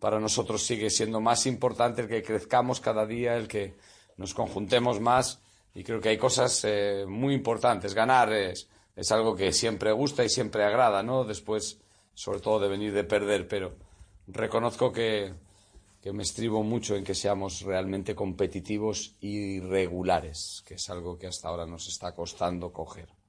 [0.00, 3.76] para nosotros sigue siendo más importante el que crezcamos cada día, el que
[4.16, 5.40] nos conjuntemos más
[5.74, 7.94] y creo que hay cosas eh, muy importantes.
[7.94, 8.68] Ganar es,
[9.10, 11.24] algo que siempre gusta y siempre agrada, ¿no?
[11.24, 11.80] Después,
[12.14, 13.76] sobre todo de venir de perder, pero
[14.26, 15.32] reconozco que,
[16.02, 21.28] que me estribo mucho en que seamos realmente competitivos y regulares, que es algo que
[21.28, 23.21] hasta ahora nos está costando coger.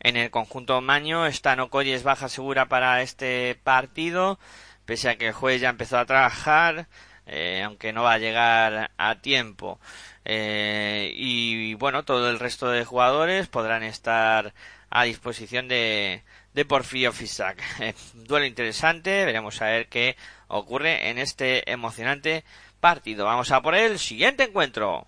[0.00, 4.38] En el conjunto Maño, está Nocoy es baja segura para este partido,
[4.86, 6.88] pese a que el juez ya empezó a trabajar,
[7.26, 9.78] eh, aunque no va a llegar a tiempo.
[10.24, 14.54] Eh, y bueno, todo el resto de jugadores podrán estar
[14.88, 17.62] a disposición de, de Porfirio Fisac.
[17.80, 20.16] Eh, duelo interesante, veremos a ver qué
[20.48, 22.44] ocurre en este emocionante
[22.80, 23.26] partido.
[23.26, 25.06] Vamos a por el siguiente encuentro.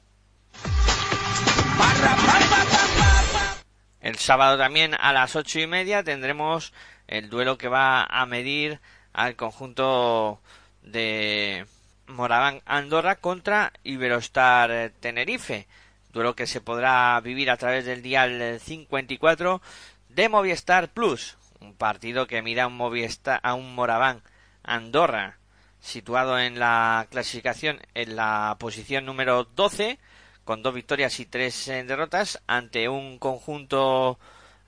[4.03, 6.73] El sábado también a las ocho y media tendremos
[7.07, 8.81] el duelo que va a medir
[9.13, 10.41] al conjunto
[10.83, 11.67] de
[12.09, 15.69] Moraván Andorra contra Iberostar Tenerife.
[16.13, 19.63] Duelo que se podrá vivir a través del dial 54
[20.09, 21.39] de Movistar Plus.
[21.61, 24.21] Un partido que mira a un, Movistar, a un Moraván
[24.65, 25.39] Andorra
[25.81, 30.01] situado en la clasificación en la posición número 12
[30.45, 34.19] con dos victorias y tres derrotas ante un conjunto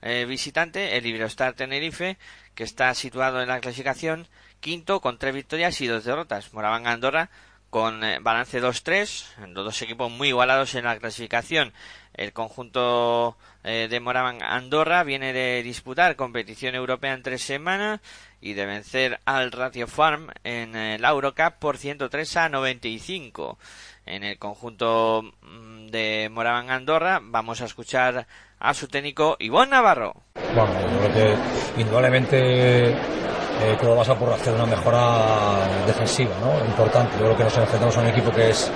[0.01, 2.17] eh, visitante, el Iberostar Tenerife,
[2.53, 4.27] que está situado en la clasificación
[4.59, 6.53] quinto con tres victorias y dos derrotas.
[6.53, 7.29] Moraván Andorra
[7.69, 11.73] con eh, balance 2-3, los dos equipos muy igualados en la clasificación.
[12.13, 17.99] El conjunto eh, de Moraban Andorra viene de disputar competición europea en tres semanas
[18.45, 23.57] y de vencer al Ratio Farm en la Eurocup por 103 a 95.
[24.05, 28.27] En el conjunto mm, de Moraban Andorra vamos a escuchar
[28.59, 30.13] a su técnico Ivonne Navarro.
[30.53, 36.63] Bueno, yo creo que indudablemente eh, todo pasa por hacer una mejora defensiva, ¿no?
[36.65, 37.13] Importante.
[37.17, 38.71] Yo creo que nos enfrentamos a un equipo que es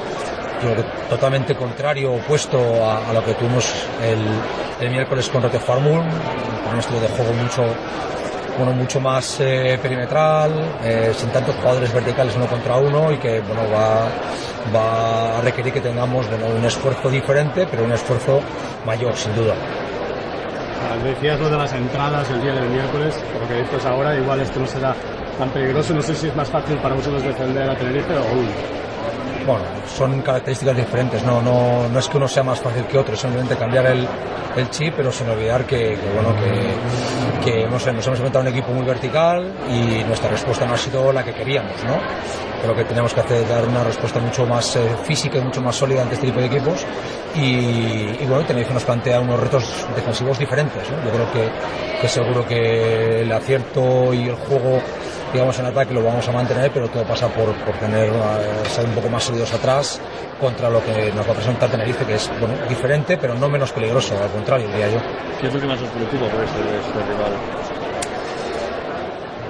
[1.11, 4.19] totalmente contrario, opuesto a, lo que tuvimos el,
[4.81, 6.01] el miércoles con Rote Farmul,
[6.63, 7.63] con un estilo de juego mucho
[8.57, 10.51] bueno, mucho más eh, perimetral,
[10.83, 14.07] eh, sin tantos jugadores verticales uno contra uno y que bueno, va,
[14.75, 18.41] va a requerir que tengamos bueno, un esfuerzo diferente, pero un esfuerzo
[18.85, 19.53] mayor, sin duda.
[19.53, 24.39] Ah, Decías lo de las entradas el día del miércoles, lo que dices ahora, igual
[24.41, 24.95] esto no será
[25.37, 25.93] tan peligroso.
[25.93, 28.78] No sé si es más fácil para vosotros defender a Tenerife o uno.
[29.45, 33.13] Bueno, son características diferentes, no, no, no es que uno sea más fácil que otro,
[33.13, 34.07] es simplemente cambiar el,
[34.55, 38.47] el chip, pero sin olvidar que, bueno, que, que no nos hemos enfrentado a un
[38.49, 41.97] equipo muy vertical y nuestra respuesta no ha sido la que queríamos, ¿no?
[42.61, 45.75] Creo que tenemos que hacer, dar una respuesta mucho más eh, física y mucho más
[45.75, 46.85] sólida ante este tipo de equipos
[47.35, 51.03] y, y bueno, Tenerife nos plantea unos retos defensivos diferentes, ¿no?
[51.05, 51.31] Yo creo
[52.01, 54.81] que seguro que el acierto y el juego
[55.33, 58.85] digamos en ataque lo vamos a mantener, pero todo pasa por, por tener uh, ser
[58.85, 60.01] un poco más sólidos atrás
[60.39, 63.71] contra lo que nos va a presentar Tenerife, que es bueno, diferente, pero no menos
[63.71, 64.99] peligroso, al contrario, diría yo.
[65.39, 67.33] ¿Qué es lo que más os preocupa por este, este rival?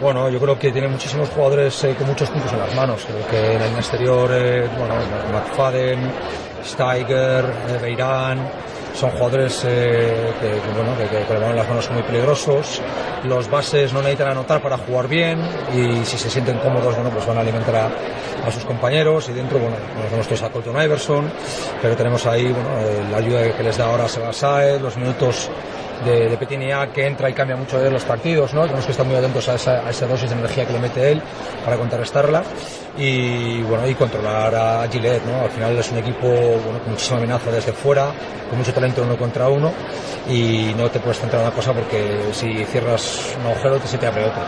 [0.01, 3.05] Bueno, yo creo que tiene muchísimos jugadores eh, con muchos puntos en las manos.
[3.05, 4.95] Creo que en el exterior, eh, bueno,
[5.33, 6.09] McFadden,
[6.63, 8.39] Steiger, eh, Beirán,
[8.93, 12.81] son jugadores eh, que, bueno, que, que, que las manos son muy peligrosos.
[13.23, 15.39] Los bases no necesitan anotar para jugar bien
[15.73, 19.59] y si se sienten cómodos, bueno, pues van a alimentar a, sus compañeros y dentro,
[19.59, 19.75] bueno,
[20.29, 21.31] es a Colton Iverson,
[21.81, 25.51] pero tenemos ahí, bueno, eh, la ayuda que les da ahora Seba Saez, los minutos
[26.05, 28.61] de, de Petinia que entra y cambia mucho de los partidos, ¿no?
[28.63, 31.11] Tenemos que estar muy atentos a esa, a esa dosis de energía que le mete
[31.11, 31.21] él
[31.63, 32.43] para contrarrestarla
[32.97, 35.41] y bueno y controlar a Gillette, ¿no?
[35.41, 38.11] Al final es un equipo bueno, con muchísima amenaza desde fuera,
[38.49, 39.71] con mucho talento uno contra uno
[40.27, 43.97] y no te puedes centrar en una cosa porque si cierras un agujero te se
[43.97, 44.41] te abre otro.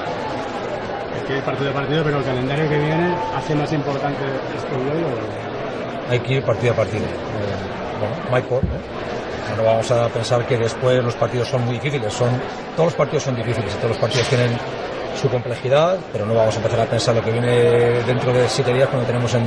[1.18, 4.24] Es que partido a partido, pero el calendario que viene hace más importante
[4.58, 7.04] esto de hoy o Hay que ir partido a partido.
[7.06, 9.21] Eh, bueno, Michael, ¿no?
[9.56, 12.14] No vamos a pensar que después los partidos son muy difíciles.
[12.14, 12.30] Son,
[12.76, 14.52] todos los partidos son difíciles y todos los partidos tienen
[15.20, 17.50] su complejidad, pero no vamos a empezar a pensar lo que viene
[18.04, 19.44] dentro de siete días cuando tenemos en,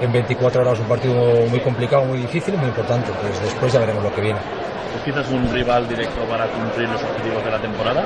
[0.00, 3.10] en 24 horas un partido muy complicado, muy difícil y muy importante.
[3.20, 4.38] Pues después ya veremos lo que viene.
[4.96, 8.04] ¿Es quizás un rival directo para cumplir los objetivos de la temporada?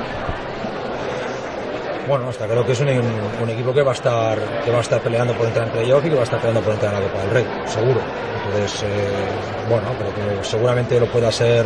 [2.07, 4.81] Bueno, hasta creo que es un, un, equipo que va a estar que va a
[4.81, 7.01] estar peleando por entrar en playoff y que va a estar peleando por entrar en
[7.01, 8.01] la Copa del Rey, seguro.
[8.45, 11.65] Entonces, eh, bueno, creo que seguramente lo pueda ser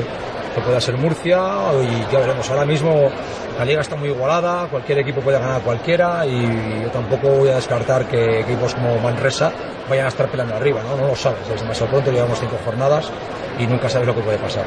[0.54, 1.38] que pueda ser Murcia
[1.84, 2.50] y ya veremos.
[2.50, 3.12] Ahora mismo
[3.58, 7.50] la liga está muy igualada, cualquier equipo puede ganar a cualquiera y yo tampoco voy
[7.50, 9.52] a descartar que equipos como Manresa
[9.90, 10.96] vayan a estar peleando arriba, ¿no?
[10.98, 13.12] No lo sabes, es demasiado pronto, llevamos cinco jornadas
[13.60, 14.66] y nunca sabes lo que puede pasar.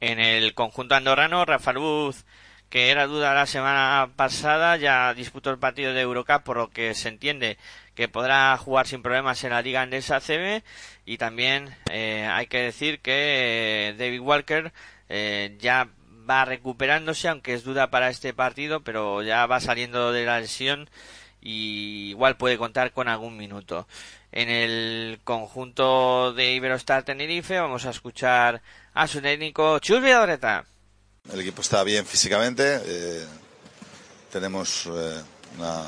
[0.00, 2.24] En el conjunto andorrano, Rafa Luz
[2.70, 6.94] que era duda la semana pasada, ya disputó el partido de Eurocup, por lo que
[6.94, 7.58] se entiende
[7.96, 10.62] que podrá jugar sin problemas en la Liga Andesa CB.
[11.04, 14.72] Y también eh, hay que decir que eh, David Walker
[15.08, 15.88] eh, ya
[16.30, 20.88] va recuperándose, aunque es duda para este partido, pero ya va saliendo de la lesión
[21.40, 23.88] y igual puede contar con algún minuto.
[24.30, 28.62] En el conjunto de Iberostar Tenerife vamos a escuchar
[28.94, 30.66] a su técnico Chus Villadoreta.
[31.28, 33.24] El equipo está bien físicamente, eh,
[34.32, 35.22] tenemos eh,
[35.58, 35.84] una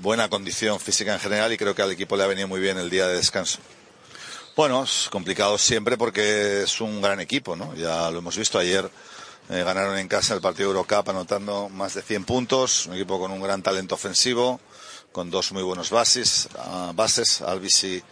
[0.00, 2.78] buena condición física en general y creo que al equipo le ha venido muy bien
[2.78, 3.58] el día de descanso.
[4.54, 7.74] Bueno, es complicado siempre porque es un gran equipo, ¿no?
[7.74, 8.88] Ya lo hemos visto ayer,
[9.48, 13.32] eh, ganaron en casa el partido Eurocup anotando más de 100 puntos, un equipo con
[13.32, 14.60] un gran talento ofensivo,
[15.10, 18.02] con dos muy buenos bases, uh, bases Alvis y,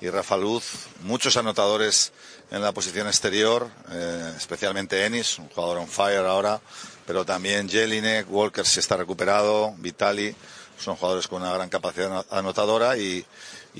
[0.00, 0.64] y Rafa Luz,
[1.02, 2.12] muchos anotadores
[2.50, 6.60] en la posición exterior, eh, especialmente Ennis, un jugador on fire ahora,
[7.06, 10.34] pero también Jelinek, Walker si está recuperado, Vitali,
[10.78, 13.24] son jugadores con una gran capacidad anotadora y,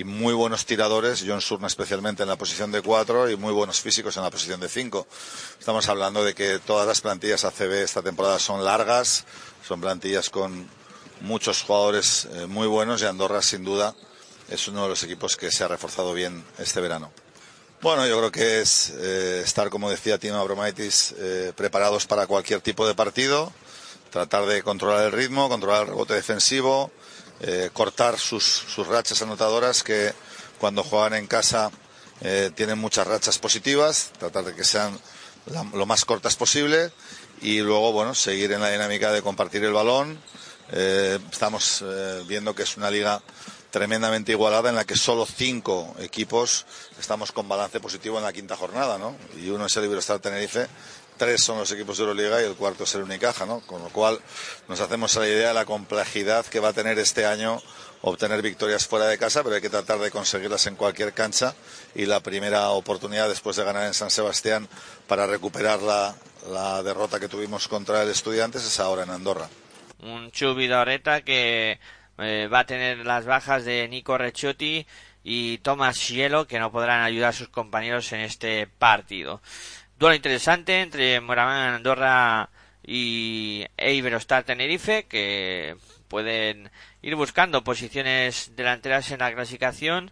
[0.05, 4.17] muy buenos tiradores, John Surna especialmente en la posición de cuatro y muy buenos físicos
[4.17, 5.09] en la posición de cinco.
[5.59, 9.25] Estamos hablando de que todas las plantillas ACB esta temporada son largas,
[9.67, 10.69] son plantillas con
[11.23, 13.97] muchos jugadores eh, muy buenos y Andorra sin duda
[14.49, 17.11] es uno de los equipos que se ha reforzado bien este verano.
[17.83, 22.61] Bueno, yo creo que es eh, estar, como decía Tino Abromaitis, eh, preparados para cualquier
[22.61, 23.51] tipo de partido,
[24.11, 26.91] tratar de controlar el ritmo, controlar el rebote defensivo,
[27.41, 30.13] eh, cortar sus, sus rachas anotadoras que
[30.59, 31.71] cuando juegan en casa
[32.55, 35.01] tienen muchas rachas positivas, tratar de que sean
[35.47, 36.93] la- lo más cortas posible
[37.41, 40.21] y luego, bueno, seguir en la dinámica de compartir el balón.
[40.71, 41.83] Estamos
[42.27, 43.23] viendo que es una liga
[43.71, 46.67] tremendamente igualada en la que solo cinco equipos
[46.99, 49.17] estamos con balance positivo en la quinta jornada, ¿no?
[49.37, 50.67] Y uno es el Iberostar Tenerife,
[51.17, 53.61] tres son los equipos de Euroliga y el cuarto es el Unicaja, ¿no?
[53.61, 54.19] Con lo cual
[54.69, 57.61] nos hacemos la idea de la complejidad que va a tener este año
[58.03, 61.55] obtener victorias fuera de casa, pero hay que tratar de conseguirlas en cualquier cancha
[61.95, 64.67] y la primera oportunidad después de ganar en San Sebastián
[65.07, 66.15] para recuperar la,
[66.83, 69.51] derrota que tuvimos contra el Estudiantes es ahora en Andorra.
[70.03, 71.79] un Chubidoreta que
[72.21, 74.87] eh, va a tener las bajas de Nico Reciotti
[75.23, 79.43] y Thomas Cielo que no podrán ayudar a sus compañeros en este partido.
[79.99, 82.49] Duelo interesante entre Moraván Andorra
[82.87, 85.77] y Iberostar Tenerife que
[86.09, 86.71] pueden
[87.03, 90.11] ir buscando posiciones delanteras en la clasificación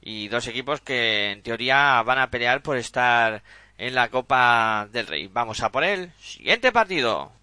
[0.00, 3.42] y dos equipos que en teoría van a pelear por estar
[3.78, 5.28] en la Copa del Rey.
[5.28, 7.37] Vamos a por el siguiente partido.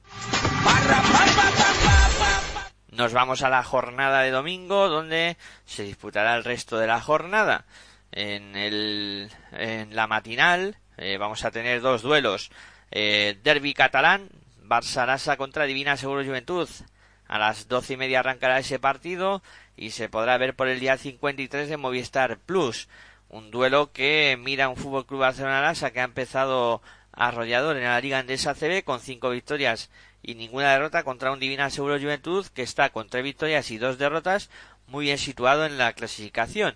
[2.96, 5.36] Nos vamos a la jornada de domingo donde
[5.66, 7.66] se disputará el resto de la jornada.
[8.14, 12.52] En, el, en la matinal eh, vamos a tener dos duelos.
[12.92, 14.30] Eh, derby catalán,
[14.64, 16.70] Barça contra Divina Seguro Juventud.
[17.28, 19.44] A las doce y media arrancará ese partido
[19.76, 22.88] y se podrá ver por el día 53 de Movistar Plus.
[23.28, 26.82] Un duelo que mira un Fútbol Club Barcelona Lasa que ha empezado
[27.12, 29.90] arrollador en la Liga Andesa CB con cinco victorias
[30.26, 33.98] y ninguna derrota contra un Divina Seguro Juventud que está con tres victorias y dos
[33.98, 34.50] derrotas
[34.88, 36.76] muy bien situado en la clasificación.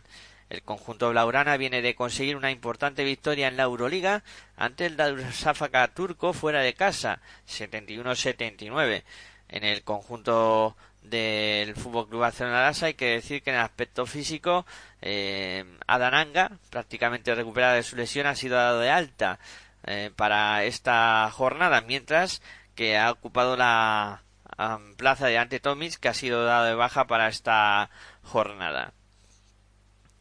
[0.49, 4.23] El conjunto blaugrana viene de conseguir una importante victoria en la Euroliga
[4.55, 9.03] ante el Darüşşafaka turco fuera de casa, 71-79.
[9.49, 14.65] En el conjunto del Fútbol Club Barcelona hay que decir que en el aspecto físico
[15.01, 19.39] eh, Adananga, prácticamente recuperada de su lesión, ha sido dado de alta
[19.85, 22.41] eh, para esta jornada, mientras
[22.79, 24.23] que ha ocupado la
[24.55, 27.89] am, plaza de Ante Tomic, que ha sido dado de baja para esta
[28.23, 28.93] jornada.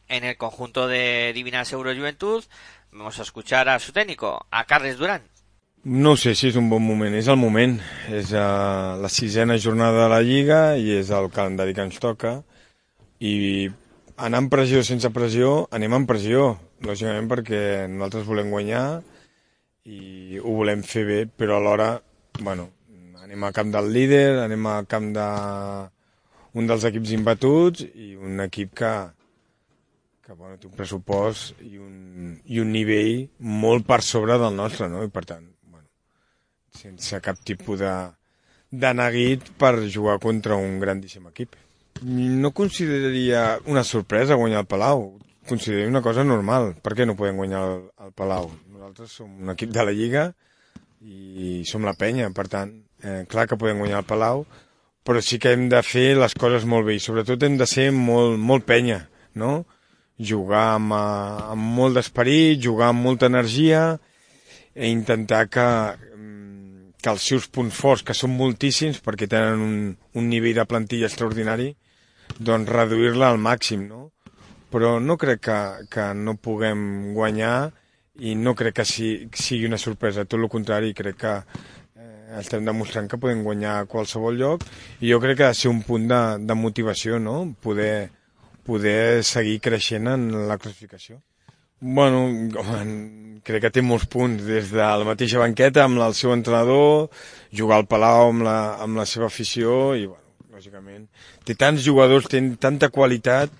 [0.09, 2.43] En el conjunto de Divina Seguro Juventud
[2.91, 5.21] vamos a escuchar a su técnico, a Carles Durán.
[5.85, 7.77] No sé si és un bon moment, és el moment.
[8.11, 12.41] És uh, la sisena jornada de la Lliga i és el calendari que ens toca.
[13.23, 13.71] I
[14.17, 18.83] anar amb pressió sense pressió, anem amb pressió, lògicament perquè nosaltres volem guanyar
[19.87, 21.93] i ho volem fer bé, però alhora,
[22.41, 22.69] bueno,
[23.23, 25.29] anem a camp del líder, anem a camp de
[26.57, 28.93] un dels equips imbatuts i un equip que,
[30.25, 34.89] que bueno, té un pressupost i un, i un nivell molt per sobre del nostre,
[34.89, 35.03] no?
[35.05, 35.87] I per tant, bueno,
[36.73, 37.93] sense cap tipus de,
[38.71, 41.55] de neguit per jugar contra un grandíssim equip.
[42.01, 45.09] No consideraria una sorpresa guanyar el Palau,
[45.49, 46.73] consideraria una cosa normal.
[46.81, 48.49] Per què no podem guanyar el, el Palau?
[48.73, 50.29] Nosaltres som un equip de la Lliga
[51.01, 52.73] i som la penya, per tant,
[53.03, 54.45] eh, clar que podem guanyar el Palau,
[55.05, 57.89] però sí que hem de fer les coses molt bé i sobretot hem de ser
[57.95, 59.65] molt, molt penya, no?
[60.19, 63.99] Jugar amb, eh, amb molt d'esperit, jugar amb molta energia
[64.75, 69.97] i intentar que, mm, que els seus punts forts, que són moltíssims perquè tenen un,
[70.13, 71.75] un nivell de plantilla extraordinari,
[72.37, 74.11] doncs reduir-la al màxim, no?
[74.69, 77.71] Però no crec que, que no puguem guanyar
[78.19, 82.67] i no crec que si, sigui una sorpresa, tot el contrari, crec que eh, estem
[82.67, 84.65] demostrant que podem guanyar a qualsevol lloc
[84.99, 87.39] i jo crec que ha de ser un punt de, de motivació, no?
[87.63, 88.09] Poder,
[88.67, 91.21] poder seguir creixent en la classificació.
[91.79, 92.25] Bueno,
[92.59, 97.07] home, crec que té molts punts, des de la mateixa banqueta amb el seu entrenador,
[97.55, 101.07] jugar al Palau amb la, amb la seva afició i, bueno, lògicament,
[101.47, 103.55] té tants jugadors, té tanta qualitat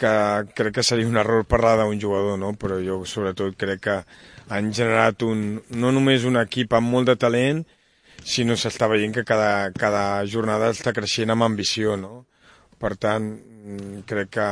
[0.00, 0.12] que
[0.56, 2.52] crec que seria un error parlar d'un jugador, no?
[2.58, 3.96] però jo sobretot crec que
[4.48, 7.64] han generat un, no només un equip amb molt de talent,
[8.24, 12.24] sinó s'està veient que cada, cada jornada està creixent amb ambició, no?
[12.80, 13.28] Per tant,
[14.08, 14.46] crec que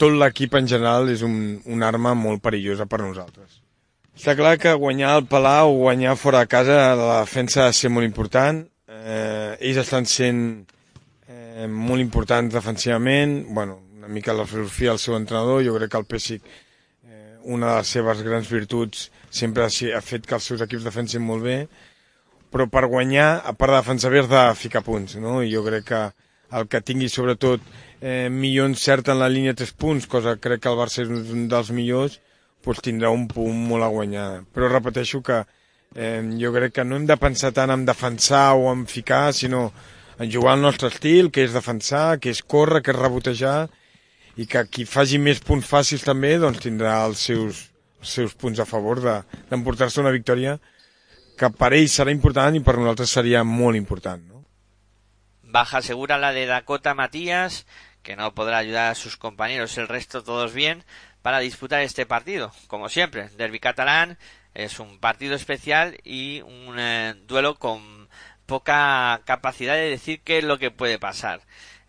[0.00, 3.60] tot l'equip en general és un, una arma molt perillosa per nosaltres.
[4.18, 7.90] Està clar que guanyar el Palau, guanyar fora de casa, la defensa ha de ser
[7.94, 8.64] molt important.
[8.88, 10.40] Eh, ells estan sent
[11.28, 13.44] eh, molt importants defensivament.
[13.54, 13.78] Bueno,
[14.08, 15.62] una mica la filosofia del seu entrenador.
[15.64, 16.42] Jo crec que el Pessic,
[17.04, 21.22] eh, una de les seves grans virtuts, sempre ha, fet que els seus equips defensin
[21.22, 21.58] molt bé.
[22.48, 25.18] Però per guanyar, a part de defensar bé, has de ficar punts.
[25.20, 25.42] No?
[25.42, 26.00] I jo crec que
[26.56, 27.60] el que tingui sobretot
[28.00, 31.04] eh, millor encert en la línia de 3 punts, cosa que crec que el Barça
[31.04, 32.16] és un dels millors,
[32.64, 34.28] doncs tindrà un punt molt a guanyar.
[34.56, 35.42] Però repeteixo que
[35.94, 39.68] eh, jo crec que no hem de pensar tant en defensar o en ficar, sinó
[40.18, 43.68] en jugar al nostre estil, que és defensar, que és córrer, que és rebotejar,
[44.38, 47.64] i que qui faci més punts fàcils també doncs tindrà els seus,
[48.00, 50.58] els seus punts a favor de- d'emportar-se una victòria
[51.38, 54.22] que per ell serà important i per nosaltres seria molt important.
[54.26, 54.44] No?
[55.42, 57.64] Baja segura la de Dakota Matías,
[58.02, 60.84] que no podrá ayudar a sus compañeros, el resto todos bien,
[61.22, 62.52] para disputar este partido.
[62.68, 64.18] Como siempre, Derby catalán
[64.54, 68.08] es un partido especial y un eh, duelo con
[68.46, 71.40] poca capacidad de decir qué es lo que puede pasar.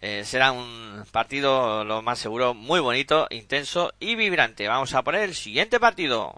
[0.01, 4.67] Eh, será un partido, lo más seguro, muy bonito, intenso y vibrante.
[4.67, 6.33] Vamos a por el siguiente partido.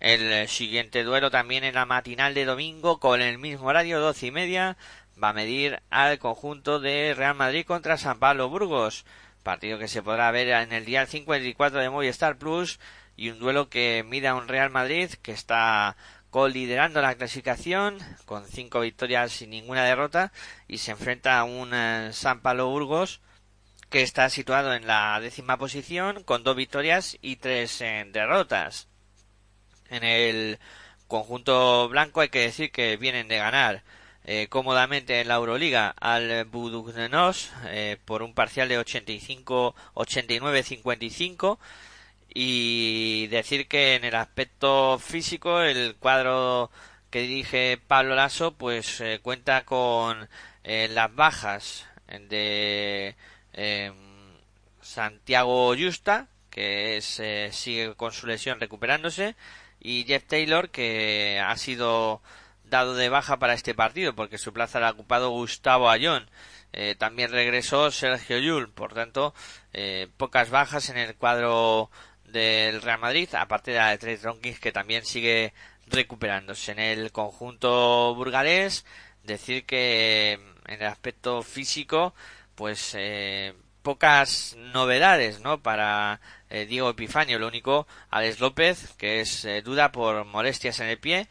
[0.00, 4.30] El siguiente duelo también en la matinal de domingo con el mismo horario, doce y
[4.30, 4.76] media,
[5.22, 9.04] va a medir al conjunto de Real Madrid contra San Pablo Burgos.
[9.42, 12.80] Partido que se podrá ver en el día 54 de Movistar Plus
[13.16, 15.96] y un duelo que mide a un Real Madrid que está
[16.34, 20.32] coliderando la clasificación con cinco victorias y ninguna derrota
[20.66, 23.20] y se enfrenta a un eh, San Pablo Burgos
[23.88, 28.88] que está situado en la décima posición con dos victorias y tres eh, derrotas.
[29.90, 30.58] En el
[31.06, 33.84] conjunto blanco hay que decir que vienen de ganar
[34.24, 41.60] eh, cómodamente en la Euroliga al Budugnenos eh, por un parcial de 85 89 55
[42.34, 46.70] y decir que en el aspecto físico el cuadro
[47.10, 50.28] que dirige Pablo Lasso pues eh, cuenta con
[50.64, 53.16] eh, las bajas de
[53.52, 53.92] eh,
[54.80, 59.36] Santiago Justa que es, eh, sigue con su lesión recuperándose
[59.80, 62.22] y Jeff Taylor que ha sido
[62.64, 66.28] dado de baja para este partido porque su plaza la ha ocupado Gustavo Ayón.
[66.72, 69.34] Eh, también regresó Sergio Yul por tanto
[70.16, 71.90] pocas bajas en el cuadro
[72.34, 75.54] del Real Madrid aparte de la de Ronkins que también sigue
[75.86, 76.72] recuperándose.
[76.72, 78.84] En el conjunto burgalés
[79.22, 80.32] decir que
[80.66, 82.14] en el aspecto físico
[82.54, 86.20] pues eh, pocas novedades no para
[86.50, 87.38] eh, Diego Epifanio.
[87.38, 91.28] Lo único Alex López que es eh, duda por molestias en el pie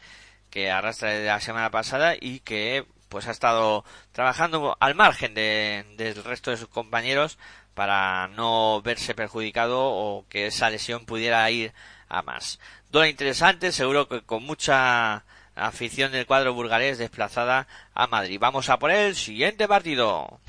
[0.50, 5.84] que arrastra desde la semana pasada y que pues ha estado trabajando al margen de-
[5.96, 7.38] del resto de sus compañeros
[7.74, 11.72] para no verse perjudicado o que esa lesión pudiera ir
[12.08, 12.58] a más.
[12.90, 15.24] Duelo interesante, seguro que con mucha
[15.56, 18.38] afición del cuadro burgalés desplazada a Madrid.
[18.40, 20.40] Vamos a por el siguiente partido.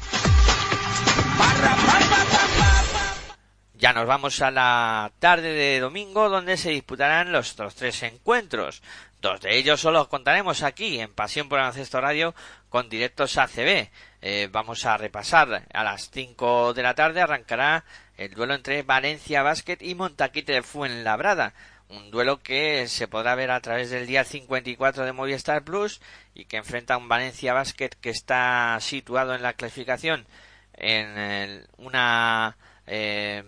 [3.77, 8.81] Ya nos vamos a la tarde de domingo donde se disputarán los otros tres encuentros.
[9.21, 12.33] Dos de ellos solo os contaremos aquí en Pasión por Baloncesto Radio
[12.69, 13.89] con directos ACB.
[14.27, 17.85] Eh, vamos a repasar a las 5 de la tarde arrancará
[18.17, 21.53] el duelo entre Valencia Basket y Montaquite de Fuenlabrada.
[21.89, 26.01] Un duelo que se podrá ver a través del día 54 de Movistar Plus
[26.33, 30.25] y que enfrenta a un Valencia Basket que está situado en la clasificación
[30.73, 32.57] en una
[32.87, 33.43] eh,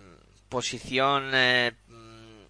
[0.48, 1.72] posición eh,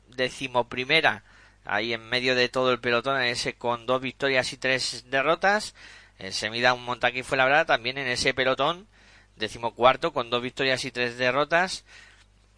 [0.09, 1.23] decimoprimera
[1.63, 5.73] ahí en medio de todo el pelotón ese con dos victorias y tres derrotas
[6.31, 8.87] se mida un Montaquí fue la también en ese pelotón
[9.37, 11.85] decimocuarto con dos victorias y tres derrotas.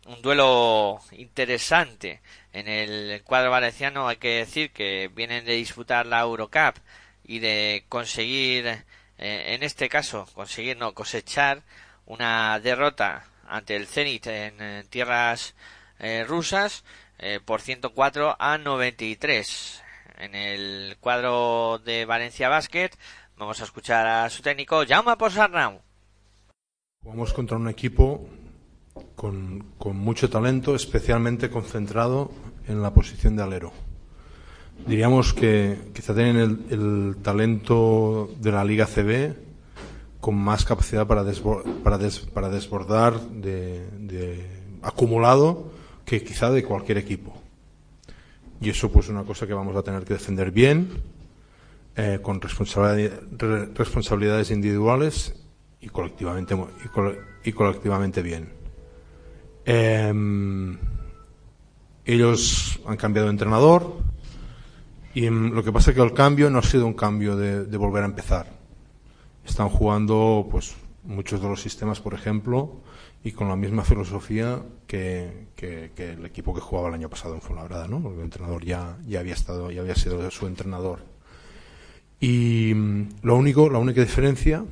[0.05, 2.21] Un duelo interesante
[2.53, 4.07] en el cuadro valenciano.
[4.07, 6.77] Hay que decir que vienen de disputar la Eurocup
[7.23, 8.83] y de conseguir eh,
[9.17, 11.61] en este caso conseguir no cosechar
[12.05, 15.53] una derrota ante el Zenit en, eh, tierras
[15.99, 16.83] eh, rusas
[17.43, 19.83] por 104 a 93
[20.19, 22.91] en el cuadro de Valencia Basket
[23.39, 25.79] vamos a escuchar a su técnico Jaume Posarnau
[27.03, 28.27] Jugamos contra un equipo
[29.15, 32.31] con, con mucho talento, especialmente concentrado
[32.67, 33.71] en la posición de alero.
[34.85, 39.33] Diríamos que quizá tienen el, el talento de la Liga CB
[40.19, 44.45] con más capacidad para, desbor- para, des- para desbordar de, de
[44.81, 45.71] acumulado
[46.05, 47.33] que quizá de cualquier equipo.
[48.59, 50.89] Y eso pues es una cosa que vamos a tener que defender bien,
[52.01, 55.35] eh, con responsabilidad- re- responsabilidades individuales
[55.81, 58.53] y colectivamente y, cole- y colectivamente bien.
[59.65, 60.77] Em,
[62.05, 63.97] ellos han cambiado de entrenador
[65.13, 67.65] y em, lo que pasa es que el cambio no ha sido un cambio de,
[67.65, 68.47] de volver a empezar.
[69.45, 72.81] Están jugando pues muchos de los sistemas, por ejemplo,
[73.23, 77.35] y con la misma filosofía que, que- que el equipo que jugaba el año pasado
[77.35, 77.97] en Fuenlabrada, ¿no?
[78.11, 80.99] El entrenador ya, ya había estado, ya había sido su entrenador.
[82.19, 84.65] Y mm, lo único, la única diferencia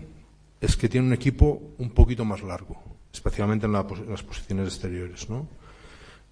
[0.60, 2.82] es que tiene un equipo un poquito más largo,
[3.14, 5.48] especialmente en, la en las posiciones exteriores, ¿no?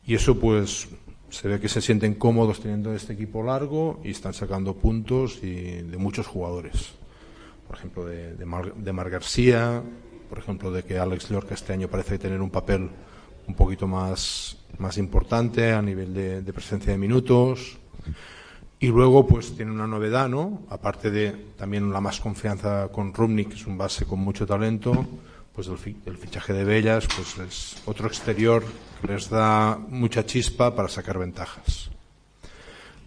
[0.05, 0.87] y eso pues
[1.29, 5.95] se ve que se sienten cómodos teniendo este equipo largo y están sacando puntos de
[5.97, 6.93] muchos jugadores.
[7.67, 9.81] Por ejemplo, de, de, Mar, de Mar García,
[10.29, 12.89] por ejemplo, de que Alex Lorca este año parece tener un papel
[13.47, 17.77] un poquito más, más importante a nivel de presencia de minutos.
[18.79, 20.63] Y luego, pues tiene una novedad, ¿no?
[20.69, 25.05] Aparte de también la más confianza con Rumnik, que es un base con mucho talento,
[25.53, 28.63] pues el, fi- fichaje de Bellas, pues es otro exterior
[29.01, 31.89] que les da mucha chispa para sacar ventajas.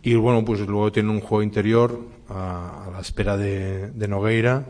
[0.03, 2.01] Y bueno, pues luego tiene un juego interior
[2.31, 4.65] a, a la espera de, de Nogueira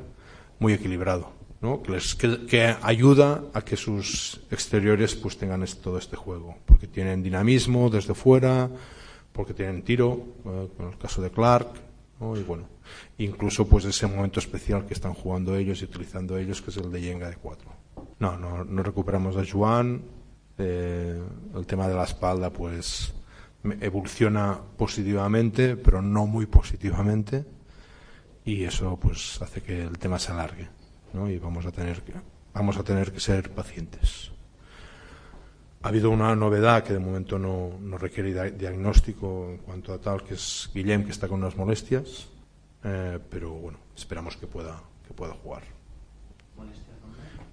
[0.58, 1.30] muy equilibrado,
[1.60, 1.80] ¿no?
[1.80, 8.14] Que, ayuda a que sus exteriores pues tengan todo este juego, porque tienen dinamismo desde
[8.14, 8.68] fuera,
[9.32, 11.68] porque tienen tiro, eh, con el caso de Clark,
[12.20, 12.66] y bueno,
[13.18, 16.90] incluso pues ese momento especial que están jugando ellos y utilizando ellos, que es el
[16.90, 17.70] de Yenga de 4.
[18.18, 20.02] No, no, no recuperamos a Juan,
[20.58, 21.22] eh,
[21.54, 23.14] el tema de la espalda pues
[23.80, 27.44] evoluciona positivamente, pero no muy positivamente,
[28.44, 30.68] y eso pues hace que el tema se alargue,
[31.12, 31.30] ¿no?
[31.30, 32.14] y vamos a tener que,
[32.52, 34.32] vamos a tener que ser pacientes.
[35.82, 39.98] Ha habido una novedad que de momento no, no requiere dia- diagnóstico en cuanto a
[40.00, 42.28] tal, que es Guillem, que está con unas molestias,
[42.82, 45.62] eh, pero bueno, esperamos que pueda, que pueda jugar.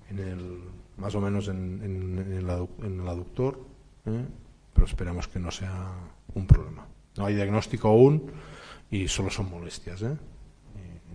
[0.09, 0.59] En el,
[0.97, 3.59] más o menos en, en- en el, adu- en el aductor,
[4.05, 4.25] ¿eh?
[4.73, 5.93] pero esperamos que no sea
[6.33, 6.87] un problema.
[7.17, 8.31] No hay diagnóstico aún
[8.89, 10.01] y solo son molestias.
[10.01, 10.17] ¿eh?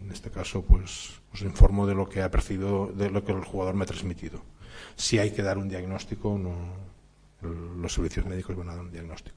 [0.00, 3.44] En este caso, pues os informo de lo que ha percibido, de lo que el
[3.44, 4.40] jugador me ha transmitido.
[4.96, 6.54] Si hay que dar un diagnóstico, no,
[7.42, 9.36] los servicios médicos van a dar un diagnóstico.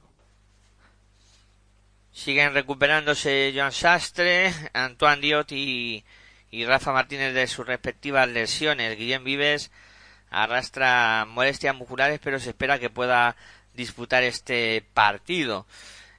[2.12, 6.04] Siguen recuperándose Joan Sastre, Antoine Diot y,
[6.50, 8.96] y Rafa Martínez de sus respectivas lesiones.
[8.96, 9.72] Guillem Vives
[10.30, 13.36] arrastra molestias musculares, pero se espera que pueda
[13.74, 15.66] disputar este partido.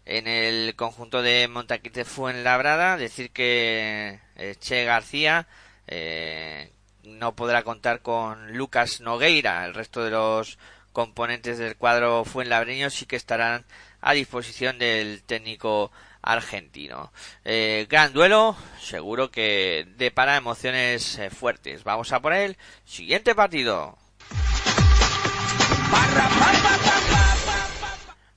[0.06, 5.48] En el conjunto de Montaquite Fuenlabrada, decir que eh, Che García
[5.88, 6.72] eh,
[7.04, 9.66] no podrá contar con Lucas Nogueira.
[9.66, 10.60] El resto de los
[10.96, 13.66] componentes del cuadro fuenlabreño sí que estarán
[14.00, 15.92] a disposición del técnico
[16.22, 17.12] argentino.
[17.44, 21.84] Eh, gran duelo, seguro que depara emociones eh, fuertes.
[21.84, 23.98] Vamos a por el siguiente partido.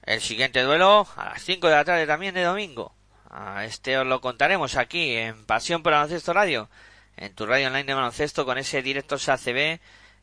[0.02, 2.92] El siguiente duelo a las 5 de la tarde también de domingo.
[3.30, 6.68] A este os lo contaremos aquí en Pasión por Baloncesto Radio,
[7.16, 9.78] en tu radio online de baloncesto con ese directos ACB,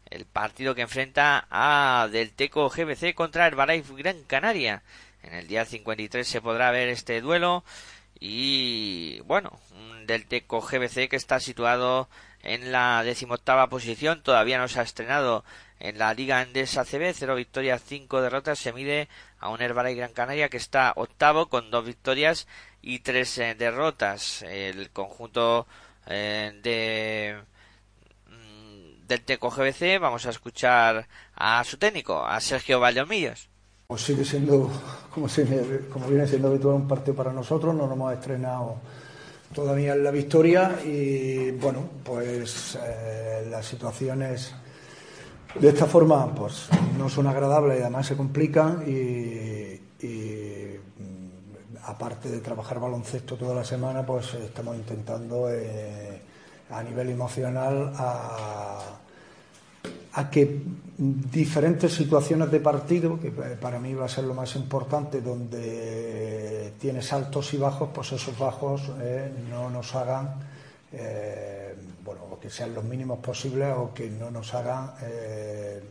[0.10, 4.84] el partido que enfrenta a Delteco GBC contra Herbalife Gran Canaria.
[5.24, 7.64] En el día 53 se podrá ver este duelo
[8.20, 9.60] y bueno,
[10.06, 12.08] Delteco GBC que está situado
[12.43, 15.43] en la decimoctava posición, todavía no se ha estrenado
[15.80, 20.14] en la Liga Endesa CB, cero victorias, cinco derrotas, se mide a un Herbalife Gran
[20.14, 22.47] Canaria que está octavo con dos victorias
[22.82, 24.43] y tres eh, derrotas.
[24.43, 25.68] El conjunto
[26.08, 27.41] eh, de
[29.08, 33.49] del Teco GBC, vamos a escuchar a su técnico, a Sergio Valdomillos.
[33.88, 34.72] Pues sigue siendo,
[35.14, 35.28] como,
[35.91, 37.76] como viene siendo habitual, un partido para nosotros.
[37.76, 38.78] No nos hemos estrenado
[39.53, 44.53] todavía en la victoria y, bueno, pues eh, las situaciones
[45.60, 52.30] de esta forma pues no son agradables y además se complican y, y, mm, aparte
[52.30, 56.14] de trabajar baloncesto toda la semana, pues estamos intentando eh,
[56.70, 57.93] a nivel emocional
[60.16, 60.61] a que
[60.97, 67.11] diferentes situaciones de partido, que para mí va a ser lo más importante, donde tienes
[67.11, 70.36] altos y bajos, pues esos bajos eh, no nos hagan,
[70.93, 75.84] eh, bueno, o que sean los mínimos posibles o que no nos hagan eh,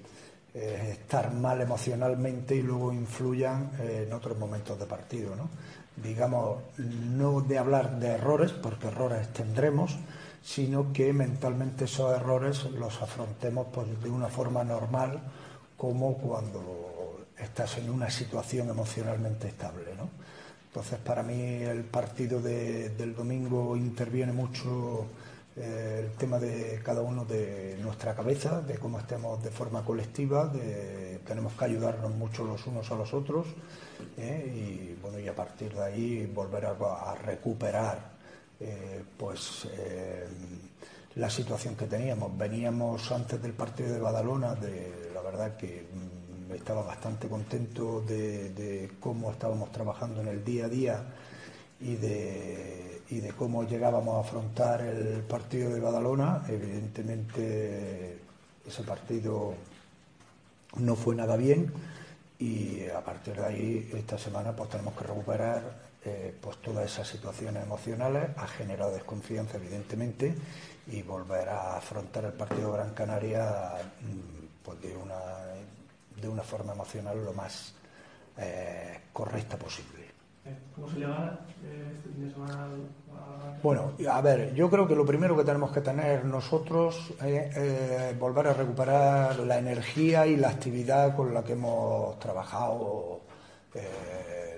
[0.55, 5.51] estar mal emocionalmente y luego influyan en otros momentos de partido, ¿no?
[5.97, 9.99] Digamos, no de hablar de errores, porque errores tendremos,
[10.45, 15.21] sino que mentalmente esos errores los afrontemos pues, de una forma normal,
[15.77, 19.95] como cuando estás en una situación emocionalmente estable.
[19.97, 20.09] ¿no?
[20.69, 25.07] Entonces, para mí el partido de- del domingo interviene mucho
[25.57, 30.47] eh, el tema de cada uno de nuestra cabeza, de cómo estemos de forma colectiva,
[30.49, 33.47] de, tenemos que ayudarnos mucho los unos a los otros
[34.19, 34.53] ¿eh?
[34.53, 38.14] y bueno y a partir de ahí volver a recuperar
[38.61, 40.27] eh, pues eh,
[41.17, 42.37] la situación que teníamos.
[42.37, 48.93] Veníamos antes del partido de Badalona, de la verdad que mm, estaba bastante contento de,
[49.01, 51.03] cómo estábamos trabajando en el día a día
[51.81, 56.45] y de, y de cómo llegábamos a afrontar el partido de Badalona.
[56.49, 58.19] Evidentemente
[58.67, 59.55] ese partido
[60.77, 61.73] no fue nada bien
[62.39, 67.09] y a partir de ahí esta semana pues tenemos que recuperar eh, pues todas esas
[67.09, 70.35] situaciones emocionales, ha generado desconfianza evidentemente
[70.87, 75.15] y volver a afrontar el partido Gran Canaria mm, pues de una,
[76.21, 77.75] de una forma emocional lo más
[78.39, 80.05] eh, correcta posible.
[80.75, 82.65] ¿Cómo se le va eh, este fin de semana?
[82.65, 87.57] a- Bueno, a ver, yo creo que lo primero que tenemos que tener nosotros es
[87.57, 93.21] eh, volver a recuperar la energía y la actividad con la que hemos trabajado
[93.75, 93.89] eh,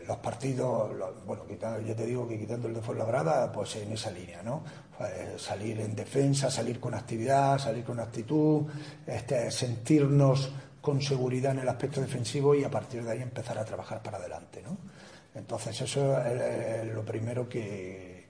[0.07, 0.91] los partidos,
[1.27, 4.63] bueno, quitando- ya te digo que quitando el de Fuenlabrada, pues en esa línea, ¿no?
[5.37, 8.63] Salir en defensa, salir con actividad, salir con actitud,
[9.07, 10.51] este, sentirnos
[10.81, 14.19] con seguridad en el aspecto defensivo y a partir de ahí empezar a trabajar para
[14.19, 14.77] adelante, ¿no?
[15.35, 18.25] Entonces eso es lo primero que,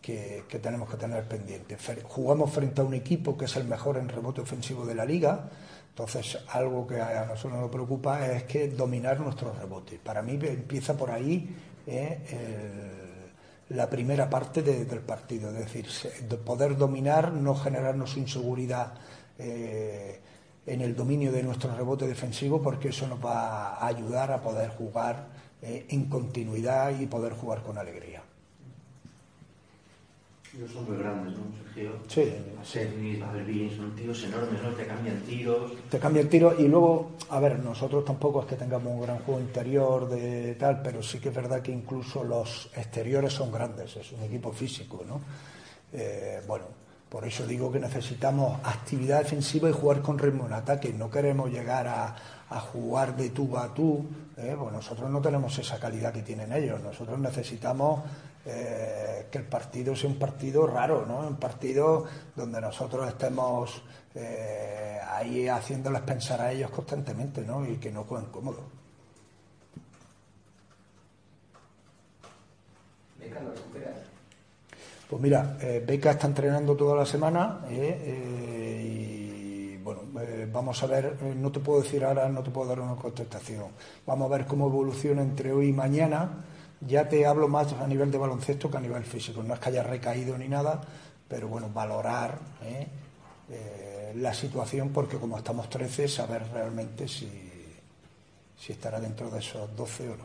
[0.00, 1.76] que, que tenemos que tener pendiente.
[2.04, 5.50] Jugamos frente a un equipo que es el mejor en rebote ofensivo de la liga,
[5.96, 9.98] entonces algo que a nosotros nos preocupa es que dominar nuestros rebotes.
[9.98, 12.90] Para mí empieza por ahí eh,
[13.70, 15.86] la primera parte de- del partido, es decir,
[16.44, 18.92] poder dominar, no generarnos inseguridad.
[19.38, 20.20] eh,
[20.66, 24.70] en el dominio de nuestro rebote defensivo porque eso nos va a ayudar a poder
[24.70, 25.28] jugar
[25.62, 28.22] eh, en continuidad y poder jugar con alegría.
[30.72, 31.44] Son muy grandes, ¿no,
[31.74, 31.92] Sergio?
[32.08, 32.32] Sí,
[32.64, 34.70] Sergi, Aberbin, son tíos enormes, ¿no?
[34.70, 35.72] Te cambian tiros.
[35.90, 39.18] Te cambia el tiro y luego, a ver, nosotros tampoco es que tengamos un gran
[39.18, 43.96] juego interior de tal, pero sí que es verdad que incluso los exteriores son grandes,
[43.96, 45.20] es un equipo físico, ¿no?
[45.92, 46.64] Eh, bueno,
[47.08, 50.92] por eso digo que necesitamos actividad defensiva y jugar con ritmo en ataque.
[50.92, 52.16] No queremos llegar a,
[52.50, 54.04] a jugar de tú a tú.
[54.36, 54.56] ¿eh?
[54.58, 56.80] Pues nosotros no tenemos esa calidad que tienen ellos.
[56.82, 58.00] Nosotros necesitamos
[58.46, 61.26] eh, que el partido sea un partido raro, ¿no?
[61.26, 63.82] Un partido donde nosotros estemos
[64.14, 67.66] eh, ahí haciéndoles pensar a ellos constantemente, ¿no?
[67.66, 68.64] Y que no jueguen cómodos.
[73.18, 73.96] Venga, lo recuperas.
[75.08, 80.02] Pues mira, eh, Beca está entrenando toda la semana eh, y bueno,
[80.52, 83.66] vamos a ver, no te puedo decir ahora, no te puedo dar una contestación.
[84.06, 86.44] Vamos a ver cómo evoluciona entre hoy y mañana.
[86.80, 89.42] Ya te hablo más a nivel de baloncesto que a nivel físico.
[89.42, 90.80] No es que haya recaído ni nada,
[91.28, 92.86] pero bueno, valorar eh,
[93.50, 97.28] eh, la situación porque como estamos 13, saber realmente si,
[98.68, 100.24] estará dentro de esos 12 o no.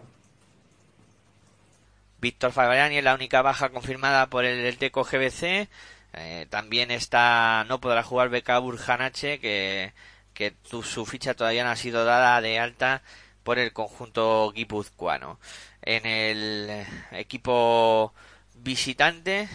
[2.20, 5.70] Víctor Fabriani es la única baja confirmada por el, Teco GBC.
[6.14, 9.94] Eh, también está, no podrá jugar Beka Burjanache, que,
[10.34, 13.02] que tu- su ficha todavía no ha sido dada de alta
[13.44, 15.40] por el conjunto guipuzcoano.
[15.82, 18.14] En el eh, equipo
[18.56, 19.50] visitante,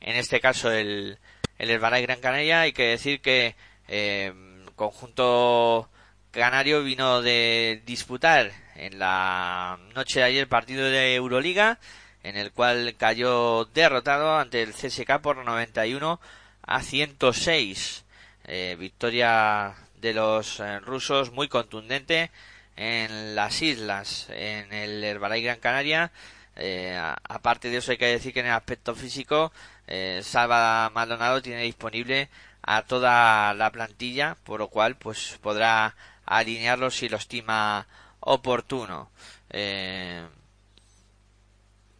[0.00, 1.18] en este caso el,
[1.58, 3.56] el Herbalife Gran Canaria, hay que decir que
[3.88, 4.32] eh,
[4.78, 5.90] conjunto
[6.30, 11.78] canario vino de disputar en la noche de ayer partido de Euroliga,
[12.22, 16.20] en el cual cayó derrotado ante el CSK por 91
[16.62, 18.04] a 106.
[18.44, 22.30] Eh, victoria de los eh, rusos muy contundente
[22.78, 26.12] en las islas, en el Herbalife Gran Canaria.
[26.54, 26.96] Eh,
[27.28, 29.52] aparte de eso hay que decir que en el aspecto físico
[29.88, 32.28] eh, Salva Maldonado tiene disponible
[32.62, 37.88] a toda la plantilla, por lo cual pues podrá alinearlos si lo estima
[38.20, 39.10] oportuno.
[39.50, 40.24] Eh,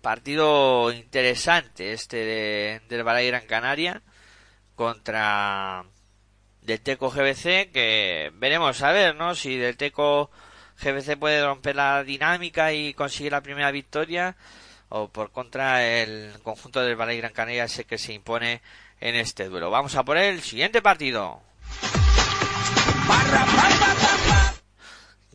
[0.00, 4.00] partido interesante este de, del Balay Gran Canaria
[4.76, 5.84] contra
[6.62, 10.30] del Teco GBC que veremos a ver no si del Teco
[10.82, 14.36] GBC puede romper la dinámica y conseguir la primera victoria
[14.88, 18.62] o por contra el conjunto del Balay Gran Canaria es el que se impone
[19.00, 21.40] en este duelo vamos a por el siguiente partido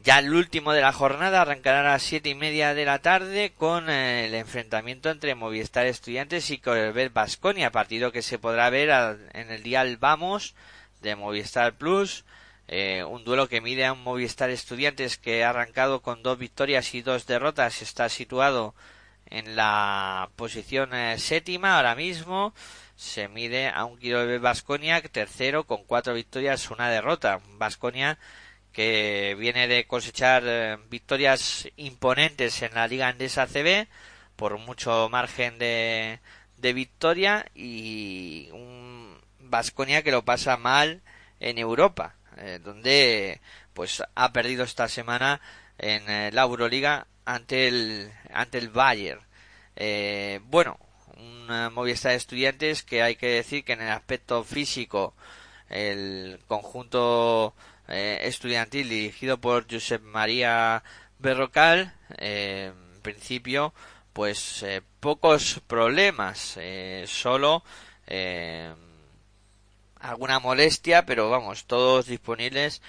[0.04, 3.54] Ya el último de la jornada arrancará a las siete y media de la tarde
[3.58, 8.90] con eh, el enfrentamiento entre Movistar Estudiantes y Corbet Basconia, partido que se podrá ver
[9.32, 10.56] en el dial Vamos
[11.02, 12.26] de Movistar Plus.
[12.68, 16.94] Eh, un duelo que mide a un Movistar Estudiantes que ha arrancado con dos victorias
[16.96, 17.82] y dos derrotas.
[17.82, 18.74] Está situado
[19.28, 22.54] en la posición eh, séptima ahora mismo.
[22.96, 27.42] Se mide a un Corbet Basconia tercero con cuatro victorias, una derrota.
[27.58, 28.18] Basconia
[28.72, 33.88] que viene de cosechar eh, victorias imponentes en la Liga Andesa CB
[34.36, 36.20] por mucho margen de,
[36.58, 41.02] de victoria y un Vasconia que lo pasa mal
[41.40, 43.42] en Europa, eh, donde
[43.74, 45.42] pues ha perdido esta semana
[45.78, 49.22] en eh, la Euroliga ante el ante el Bayern.
[49.76, 50.78] Eh, bueno,
[51.18, 55.14] un eh, Movistar de Estudiantes que hay que decir que en el aspecto físico
[55.70, 57.56] el conjunto
[57.88, 60.84] eh, estudiantil dirigido por Josep María
[61.20, 63.74] Berrocal, en principio,
[64.14, 64.66] pues
[65.00, 66.60] pocos problemas,
[67.06, 67.64] solo
[68.08, 68.74] eh,
[70.04, 72.82] alguna molestia, pero vamos, todos disponibles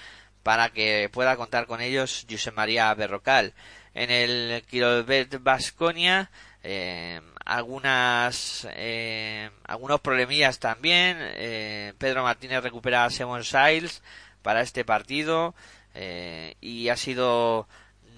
[0.43, 3.53] para que pueda contar con ellos José María Berrocal.
[3.93, 6.29] En el Quirolbet Basconia,
[6.61, 11.17] eh, algunas eh, algunos problemillas también.
[11.19, 14.03] Eh, Pedro Martínez recupera a Simon Siles
[14.41, 15.55] para este partido
[15.95, 17.67] eh, y ha sido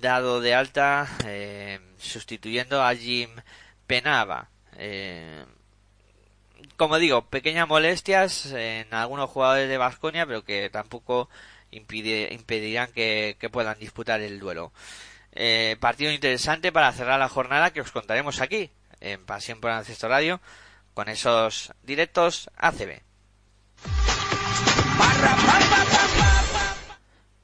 [0.02, 3.30] dado de alta eh, sustituyendo a Jim
[3.86, 4.50] Penava.
[4.78, 5.46] Eh,
[6.76, 11.30] como digo, pequeñas molestias en algunos jugadores de Vasconia, pero que tampoco
[11.72, 14.72] impide- impedirán que, puedan disputar el duelo.
[15.32, 20.08] Eh, partido interesante para cerrar la jornada que os contaremos aquí, en Pasión por Ancesto
[20.08, 20.42] Radio,
[20.94, 23.02] con esos directos ACB.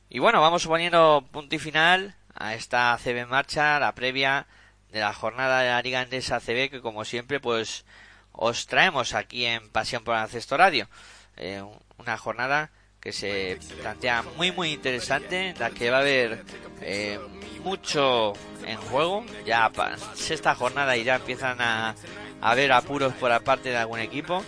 [0.10, 4.46] Y bueno, vamos poniendo punto y final a esta ACB en marcha, la previa
[4.92, 7.86] de la jornada de la Liga Andesa ACB, que como siempre, pues
[8.34, 10.88] os traemos aquí en Pasión por Ancesto Radio.
[11.38, 11.64] Eh,
[11.98, 12.70] una jornada
[13.00, 16.44] que se plantea muy muy interesante, la que va a haber
[16.82, 17.20] eh,
[17.64, 18.34] mucho
[18.66, 19.26] en juego.
[19.46, 21.90] Ya pa- sexta jornada y ya empiezan a,
[22.42, 24.44] a haber apuros por la parte de algún equipo.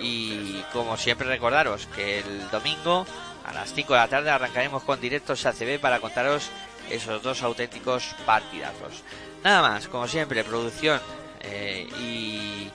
[0.00, 3.04] Y como siempre recordaros que el domingo
[3.44, 6.50] a las 5 de la tarde arrancaremos con directos ACB para contaros
[6.90, 9.02] esos dos auténticos partidazos.
[9.42, 11.00] Nada más, como siempre, producción
[11.40, 12.70] eh, y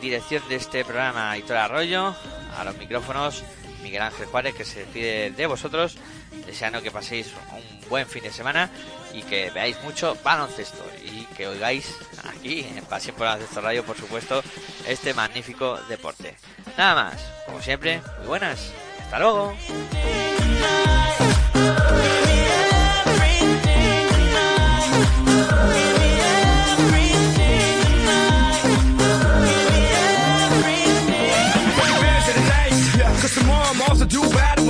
[0.00, 2.14] dirección de este programa Hitor Arroyo,
[2.58, 3.44] a los micrófonos
[3.82, 5.96] Miguel Ángel Juárez que se despide de vosotros,
[6.46, 8.70] deseando que paséis un buen fin de semana
[9.12, 13.96] y que veáis mucho baloncesto y que oigáis aquí en Pasión por Baloncesto Radio, por
[13.96, 14.42] supuesto,
[14.86, 16.36] este magnífico deporte.
[16.76, 19.56] Nada más, como siempre, muy buenas, hasta luego.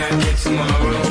[0.00, 1.09] cannot get tomorrow